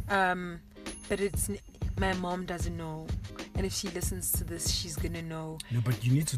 um, 0.09 0.59
but 1.09 1.19
it's 1.19 1.49
my 1.99 2.13
mom 2.13 2.45
doesn't 2.45 2.75
know, 2.77 3.07
and 3.55 3.65
if 3.65 3.73
she 3.73 3.87
listens 3.89 4.31
to 4.33 4.43
this, 4.43 4.69
she's 4.71 4.95
gonna 4.95 5.21
know. 5.21 5.57
No, 5.71 5.81
but 5.83 6.03
you 6.05 6.13
need 6.13 6.27
to. 6.27 6.37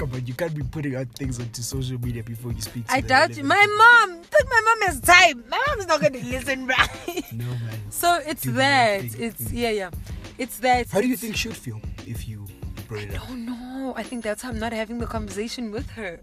Come 0.00 0.14
on, 0.14 0.26
you 0.26 0.32
can't 0.32 0.54
be 0.54 0.62
putting 0.62 0.96
out 0.96 1.08
things 1.08 1.38
onto 1.38 1.60
social 1.60 2.00
media 2.00 2.22
before 2.22 2.52
you 2.52 2.62
speak. 2.62 2.86
To 2.86 2.94
I 2.94 3.02
doubt 3.02 3.36
you. 3.36 3.44
My 3.44 3.66
mom, 3.66 4.22
but 4.30 4.48
my 4.48 4.60
mom 4.64 4.88
has 4.88 4.98
time. 4.98 5.44
My 5.50 5.60
mom's 5.66 5.86
not 5.86 6.00
gonna 6.00 6.20
listen, 6.20 6.66
right? 6.66 7.32
No 7.34 7.44
man. 7.44 7.78
So 7.90 8.18
it's 8.26 8.46
Do. 8.46 9.10
It's 9.18 9.52
yeah, 9.52 9.68
yeah. 9.68 9.90
It's 10.38 10.56
that. 10.60 10.88
How 10.88 11.02
do 11.02 11.06
you 11.06 11.18
think 11.18 11.36
she'd 11.36 11.54
feel 11.54 11.82
if 12.06 12.26
you 12.26 12.46
brought 12.88 13.02
it 13.02 13.14
up? 13.14 13.28
Oh 13.28 13.34
no! 13.34 13.92
I 13.94 14.02
think 14.02 14.24
that's 14.24 14.40
how 14.40 14.48
I'm 14.48 14.58
not 14.58 14.72
having 14.72 15.00
the 15.00 15.06
conversation 15.06 15.70
with 15.70 15.90
her. 15.90 16.18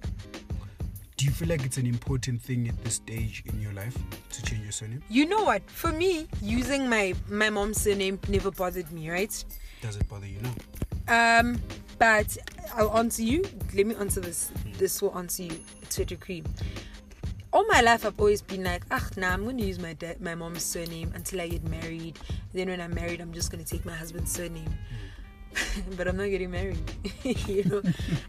Do 1.18 1.26
you 1.26 1.32
feel 1.32 1.48
like 1.48 1.64
it's 1.64 1.78
an 1.78 1.86
important 1.86 2.42
thing 2.42 2.68
at 2.68 2.84
this 2.84 2.96
stage 2.96 3.44
in 3.46 3.62
your 3.62 3.74
life 3.74 3.96
to 4.32 4.42
change 4.42 4.64
your 4.64 4.72
surname? 4.72 5.04
You 5.08 5.28
know 5.28 5.44
what? 5.44 5.62
For 5.70 5.92
me, 5.92 6.28
using 6.42 6.90
my 6.90 7.14
my 7.30 7.52
mom's 7.52 7.80
surname 7.80 8.20
never 8.28 8.50
bothered 8.50 8.92
me, 8.92 9.12
right? 9.12 9.46
Does 9.84 9.98
it 9.98 10.10
bother 10.10 10.26
you 10.26 10.40
now? 10.42 10.56
Um, 11.40 11.62
but 12.00 12.38
I'll 12.76 12.98
answer 12.98 13.24
you. 13.24 13.44
Let 13.74 13.86
me 13.86 13.96
answer 13.96 14.20
this. 14.20 14.52
This 14.78 15.02
will 15.02 15.18
answer 15.18 15.44
you 15.44 15.60
to 15.90 16.02
a 16.02 16.06
degree. 16.06 16.44
All 17.54 17.66
my 17.68 17.82
life, 17.82 18.06
I've 18.06 18.20
always 18.20 18.42
been 18.42 18.64
like, 18.64 18.84
ah, 18.92 19.08
nah, 19.16 19.32
I'm 19.32 19.44
going 19.44 19.58
to 19.58 19.66
use 19.66 19.80
my 19.80 19.94
dad, 19.94 20.22
my 20.22 20.36
mom's 20.36 20.64
surname 20.64 21.12
until 21.16 21.42
I 21.42 21.48
get 21.48 21.64
married. 21.70 22.20
Then 22.54 22.70
when 22.70 22.82
I'm 22.82 22.94
married, 22.94 23.22
I'm 23.22 23.34
just 23.34 23.52
going 23.52 23.64
to 23.64 23.70
take 23.70 23.86
my 23.86 23.94
husband's 23.94 24.32
surname. 24.32 24.74
but 25.98 26.08
I'm 26.08 26.18
not 26.18 26.30
getting 26.30 26.52
married, 26.52 26.92
you 27.24 27.64
know. 27.64 27.82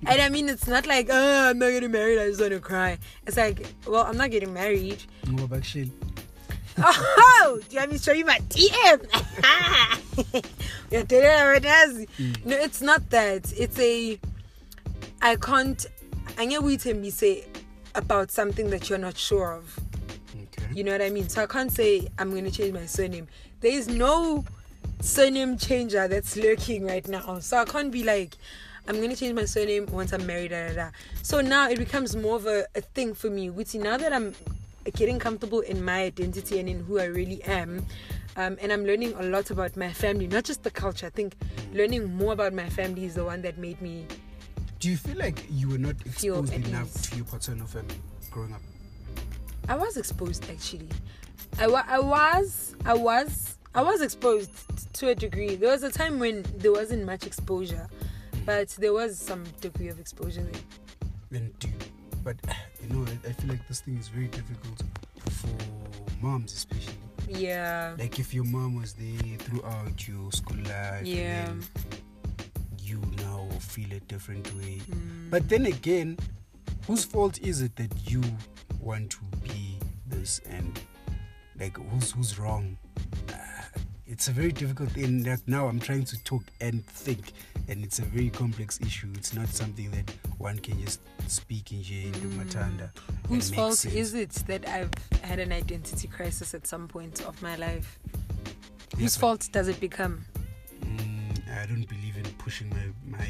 and 0.06 0.20
I 0.20 0.28
mean, 0.28 0.48
it's 0.48 0.66
not 0.66 0.86
like, 0.86 1.08
oh, 1.10 1.50
I'm 1.50 1.58
not 1.58 1.70
getting 1.70 1.90
married. 1.90 2.18
I 2.18 2.28
just 2.28 2.40
want 2.40 2.52
to 2.52 2.60
cry. 2.60 2.98
It's 3.26 3.36
like, 3.36 3.66
well, 3.86 4.04
I'm 4.04 4.16
not 4.16 4.30
getting 4.30 4.52
married. 4.52 5.02
No, 5.30 5.46
Oh, 6.80 7.60
do 7.68 7.74
you 7.74 7.80
want 7.80 7.92
me 7.92 7.98
to 7.98 8.02
show 8.04 8.12
you 8.12 8.24
my 8.24 8.38
DM? 8.48 10.44
You're 10.90 11.04
telling 11.04 11.24
everyone 11.26 11.64
else. 11.64 12.06
No, 12.44 12.56
it's 12.56 12.80
not 12.80 13.10
that. 13.10 13.52
It's 13.56 13.78
a. 13.78 14.18
I 15.20 15.36
can't. 15.36 15.84
I 16.38 16.58
wait 16.60 16.80
to 16.80 16.94
me 16.94 17.10
say 17.10 17.46
about 17.94 18.30
something 18.30 18.70
that 18.70 18.88
you're 18.88 18.98
not 18.98 19.16
sure 19.16 19.54
of. 19.54 19.78
okay. 20.34 20.72
You 20.72 20.84
know 20.84 20.92
what 20.92 21.02
I 21.02 21.10
mean? 21.10 21.28
So 21.28 21.42
I 21.42 21.46
can't 21.46 21.72
say 21.72 22.06
I'm 22.18 22.30
going 22.30 22.44
to 22.44 22.50
change 22.50 22.72
my 22.72 22.86
surname. 22.86 23.26
There 23.60 23.72
is 23.72 23.88
no 23.88 24.44
surname 25.00 25.58
changer 25.58 26.06
that's 26.06 26.36
lurking 26.36 26.86
right 26.86 27.06
now. 27.08 27.40
So 27.40 27.58
I 27.58 27.64
can't 27.64 27.90
be 27.90 28.04
like, 28.04 28.36
I'm 28.86 28.96
going 28.96 29.10
to 29.10 29.16
change 29.16 29.34
my 29.34 29.46
surname 29.46 29.86
once 29.86 30.12
I'm 30.12 30.26
married. 30.26 30.50
Da, 30.50 30.68
da, 30.68 30.74
da. 30.74 30.90
So 31.22 31.40
now 31.40 31.68
it 31.68 31.78
becomes 31.78 32.14
more 32.14 32.36
of 32.36 32.46
a, 32.46 32.66
a 32.76 32.80
thing 32.80 33.14
for 33.14 33.30
me. 33.30 33.50
Which 33.50 33.74
now 33.74 33.96
that 33.96 34.12
I'm 34.12 34.34
getting 34.90 35.18
comfortable 35.18 35.60
in 35.60 35.84
my 35.84 36.02
identity 36.02 36.58
and 36.60 36.68
in 36.68 36.80
who 36.84 36.98
I 36.98 37.04
really 37.04 37.42
am, 37.44 37.84
um, 38.36 38.56
and 38.60 38.72
I'm 38.72 38.84
learning 38.84 39.14
a 39.14 39.22
lot 39.22 39.50
about 39.50 39.76
my 39.76 39.92
family, 39.92 40.26
not 40.26 40.44
just 40.44 40.62
the 40.62 40.70
culture. 40.70 41.06
I 41.06 41.10
think 41.10 41.34
learning 41.72 42.14
more 42.14 42.32
about 42.32 42.52
my 42.52 42.68
family 42.68 43.04
is 43.04 43.14
the 43.14 43.24
one 43.24 43.42
that 43.42 43.58
made 43.58 43.80
me. 43.82 44.06
Do 44.78 44.88
you 44.88 44.96
feel 44.96 45.16
like 45.16 45.42
you 45.50 45.68
were 45.68 45.78
not 45.78 45.96
exposed 46.06 46.52
enough 46.52 46.86
ease. 46.86 47.02
to 47.10 47.16
your 47.16 47.24
paternal 47.24 47.66
family 47.66 47.96
growing 48.30 48.52
up? 48.52 48.60
I 49.68 49.76
was 49.76 49.96
exposed 49.96 50.48
actually. 50.48 50.88
I, 51.58 51.66
wa- 51.66 51.84
I 51.86 51.98
was 51.98 52.76
I 52.84 52.94
was 52.94 53.56
I 53.74 53.82
was 53.82 54.00
exposed 54.00 54.50
to 54.94 55.08
a 55.08 55.14
degree. 55.14 55.56
There 55.56 55.70
was 55.70 55.82
a 55.82 55.90
time 55.90 56.18
when 56.18 56.44
there 56.56 56.72
wasn't 56.72 57.04
much 57.04 57.26
exposure, 57.26 57.88
but 58.46 58.68
there 58.78 58.92
was 58.92 59.18
some 59.18 59.44
degree 59.60 59.88
of 59.88 59.98
exposure 59.98 60.42
there. 60.42 60.60
Then 61.30 61.52
do 61.58 61.68
but 62.24 62.36
you 62.88 62.96
know, 62.96 63.04
I, 63.06 63.28
I 63.28 63.32
feel 63.32 63.50
like 63.50 63.66
this 63.68 63.80
thing 63.80 63.98
is 63.98 64.08
very 64.08 64.28
difficult 64.28 64.82
for 65.30 65.48
moms, 66.20 66.52
especially. 66.52 66.94
Yeah. 67.28 67.94
Like 67.98 68.18
if 68.18 68.32
your 68.32 68.44
mom 68.44 68.76
was 68.80 68.94
there 68.94 69.36
throughout 69.38 70.08
your 70.08 70.32
school 70.32 70.58
life, 70.64 71.06
Yeah. 71.06 71.52
you 72.80 73.00
now 73.18 73.46
feel 73.60 73.92
a 73.92 74.00
different 74.00 74.46
way. 74.56 74.80
Mm. 74.90 75.30
But 75.30 75.48
then 75.48 75.66
again, 75.66 76.16
whose 76.86 77.04
fault 77.04 77.38
is 77.42 77.60
it 77.60 77.76
that 77.76 77.92
you 78.10 78.22
want 78.80 79.10
to 79.10 79.18
be 79.42 79.78
this 80.06 80.40
and 80.48 80.80
like 81.60 81.76
who's 81.76 82.12
who's 82.12 82.38
wrong? 82.38 82.78
It's 84.10 84.26
a 84.28 84.32
very 84.32 84.52
difficult 84.52 84.90
thing. 84.92 85.22
Like 85.22 85.46
now, 85.46 85.68
I'm 85.68 85.78
trying 85.78 86.04
to 86.04 86.24
talk 86.24 86.42
and 86.62 86.84
think, 86.86 87.32
and 87.68 87.84
it's 87.84 87.98
a 87.98 88.02
very 88.02 88.30
complex 88.30 88.80
issue. 88.80 89.08
It's 89.14 89.34
not 89.34 89.48
something 89.48 89.90
that 89.90 90.10
one 90.38 90.58
can 90.60 90.82
just 90.82 91.00
speak 91.26 91.72
in 91.72 91.80
here 91.80 92.06
into 92.06 92.26
matanda. 92.28 92.90
Whose 93.28 93.50
fault 93.50 93.74
sense. 93.74 93.94
is 93.94 94.14
it 94.14 94.30
that 94.46 94.66
I've 94.66 94.90
had 95.22 95.38
an 95.40 95.52
identity 95.52 96.08
crisis 96.08 96.54
at 96.54 96.66
some 96.66 96.88
point 96.88 97.20
of 97.26 97.40
my 97.42 97.56
life? 97.56 97.98
Whose 98.96 99.14
fault 99.14 99.46
does 99.52 99.68
it 99.68 99.78
become? 99.78 100.24
Mm, 100.80 101.60
I 101.60 101.66
don't 101.66 101.86
believe 101.86 102.16
in 102.16 102.24
pushing 102.38 102.70
my 102.70 103.18
my 103.18 103.28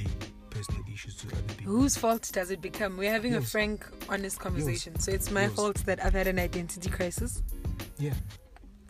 personal 0.50 0.82
issues 0.92 1.16
to 1.16 1.26
other 1.26 1.42
people. 1.56 1.72
Whose 1.72 1.96
fault 1.96 2.30
does 2.32 2.52
it 2.52 2.60
become? 2.60 2.96
We're 2.96 3.10
having 3.10 3.34
a 3.34 3.42
frank, 3.42 3.84
honest 4.08 4.38
conversation. 4.38 4.96
So 5.00 5.10
it's 5.10 5.32
my 5.32 5.46
Yours. 5.46 5.54
fault 5.54 5.76
that 5.86 6.04
I've 6.04 6.14
had 6.14 6.28
an 6.28 6.38
identity 6.38 6.88
crisis. 6.88 7.42
Yeah. 7.98 8.14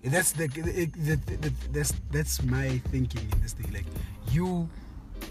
That's 0.04 0.32
the, 0.32 0.46
the, 0.46 1.16
the, 1.26 1.52
that's 1.72 1.92
that's 2.12 2.42
my 2.44 2.78
thinking 2.90 3.28
in 3.32 3.40
this 3.42 3.52
thing. 3.52 3.72
Like 3.72 3.84
you 4.30 4.68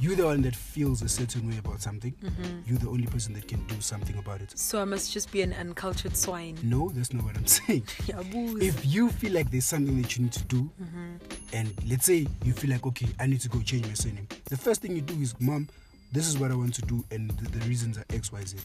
you're 0.01 0.15
the 0.17 0.25
one 0.25 0.41
that 0.41 0.55
feels 0.55 1.01
a 1.01 1.07
certain 1.07 1.49
way 1.49 1.57
about 1.57 1.81
something. 1.81 2.13
Mm-hmm. 2.21 2.59
You're 2.65 2.77
the 2.77 2.89
only 2.89 3.07
person 3.07 3.33
that 3.35 3.47
can 3.47 3.65
do 3.67 3.79
something 3.79 4.17
about 4.17 4.41
it. 4.41 4.51
So 4.59 4.81
I 4.81 4.85
must 4.85 5.13
just 5.13 5.31
be 5.31 5.41
an 5.41 5.53
uncultured 5.53 6.15
swine. 6.17 6.57
No, 6.61 6.89
that's 6.89 7.13
not 7.13 7.23
what 7.23 7.37
I'm 7.37 7.47
saying. 7.59 7.83
If 8.61 8.85
you 8.85 9.09
feel 9.09 9.31
like 9.33 9.49
there's 9.49 9.65
something 9.65 9.99
that 10.01 10.15
you 10.17 10.23
need 10.23 10.33
to 10.33 10.43
do, 10.43 10.69
Mm-hmm. 10.83 11.15
and 11.53 11.73
let's 11.89 12.05
say 12.05 12.27
you 12.43 12.53
feel 12.53 12.69
like 12.71 12.85
okay, 12.87 13.07
I 13.19 13.25
need 13.27 13.39
to 13.41 13.49
go 13.49 13.61
change 13.61 13.87
my 13.87 13.93
surname. 13.93 14.27
The 14.49 14.57
first 14.57 14.81
thing 14.81 14.95
you 14.95 15.01
do 15.01 15.15
is, 15.21 15.33
Mom, 15.39 15.69
this 16.11 16.27
is 16.27 16.37
what 16.37 16.51
I 16.51 16.55
want 16.55 16.73
to 16.75 16.81
do, 16.81 17.03
and 17.09 17.31
the, 17.31 17.49
the 17.57 17.65
reasons 17.65 17.97
are 17.97 18.05
X, 18.09 18.31
Y, 18.33 18.41
Z. 18.45 18.57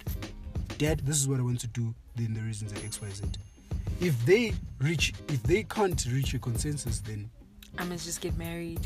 Dad, 0.78 1.00
this 1.06 1.16
is 1.16 1.28
what 1.28 1.38
I 1.38 1.42
want 1.42 1.60
to 1.60 1.68
do, 1.68 1.94
then 2.16 2.34
the 2.34 2.40
reasons 2.40 2.72
are 2.72 2.84
X, 2.84 3.00
Y, 3.00 3.08
Z. 3.10 3.24
If 4.00 4.24
they 4.26 4.52
reach, 4.80 5.14
if 5.28 5.42
they 5.42 5.62
can't 5.62 6.04
reach 6.12 6.34
a 6.34 6.38
consensus, 6.38 7.00
then 7.00 7.30
I 7.78 7.84
must 7.84 8.04
just 8.04 8.20
get 8.20 8.36
married. 8.36 8.80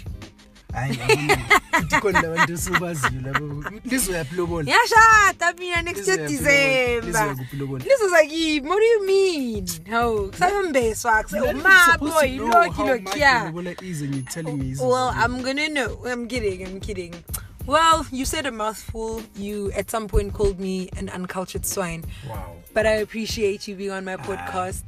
hayi 0.72 0.98
yabona 0.98 2.00
khona 2.00 2.22
labantu 2.22 2.58
sobaziyo 2.58 3.20
labo 3.22 3.64
lizoyaphi 3.84 4.36
lobola 4.36 4.64
ngiyashada 4.64 5.52
mina 5.58 5.82
next 5.82 6.08
year 6.08 6.28
december 6.28 7.36
lizoza 7.78 8.26
kimi 8.26 8.68
what 8.68 8.78
do 8.78 8.84
you 8.84 9.06
mean 9.06 9.68
hawu 9.90 10.28
kusayombeswa 10.30 11.22
kusewumabo 11.22 12.22
yilokhi 12.24 12.82
lokhiya 12.82 13.44
lobola 13.44 13.70
is 13.82 14.02
and 14.02 14.14
you're 14.14 14.30
telling 14.30 14.56
me 14.58 14.76
Well, 14.80 15.12
I'm 15.16 15.42
gonna 15.42 15.68
know. 15.68 16.04
I'm 16.06 16.28
kidding. 16.28 16.66
I'm 16.66 16.80
kidding. 16.80 17.14
Well, 17.66 18.06
you 18.12 18.24
said 18.24 18.46
a 18.46 18.52
mouthful. 18.52 19.22
You 19.36 19.72
at 19.72 19.90
some 19.90 20.06
point 20.08 20.32
called 20.34 20.60
me 20.60 20.88
an 20.96 21.08
uncultured 21.08 21.64
swine, 21.66 22.04
wow 22.28 22.56
but 22.76 22.84
I 22.84 22.96
appreciate 23.00 23.66
you 23.66 23.74
being 23.74 23.90
on 23.90 24.04
my 24.04 24.18
podcast. 24.18 24.84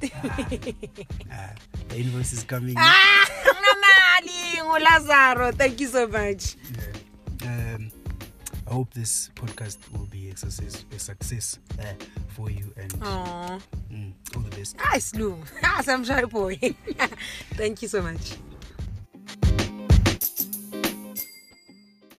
ah, 1.33 1.55
the 1.89 1.97
invoice 1.97 2.35
is 2.35 2.45
coming 2.45 2.75
ah. 2.77 3.25
Thank 5.57 5.81
you 5.81 5.87
so 5.87 6.07
much. 6.07 6.57
Yeah. 7.43 7.49
Um, 7.49 7.91
I 8.69 8.75
hope 8.75 8.93
this 8.93 9.31
podcast 9.35 9.79
will 9.97 10.05
be 10.05 10.29
a 10.29 10.37
success, 10.37 10.85
a 10.95 10.99
success 10.99 11.59
uh, 11.81 11.85
for 12.29 12.51
you 12.51 12.71
and 12.77 12.93
mm, 12.93 14.13
all 14.37 14.43
the 14.43 14.55
best. 14.55 14.77
Ah, 14.81 14.99
Sloom. 14.99 15.43
Ah, 15.65 15.81
some 15.83 16.05
shy 16.05 16.25
boy. 16.25 16.57
Thank 17.57 17.81
you 17.81 17.89
so 17.89 18.03
much. 18.03 18.37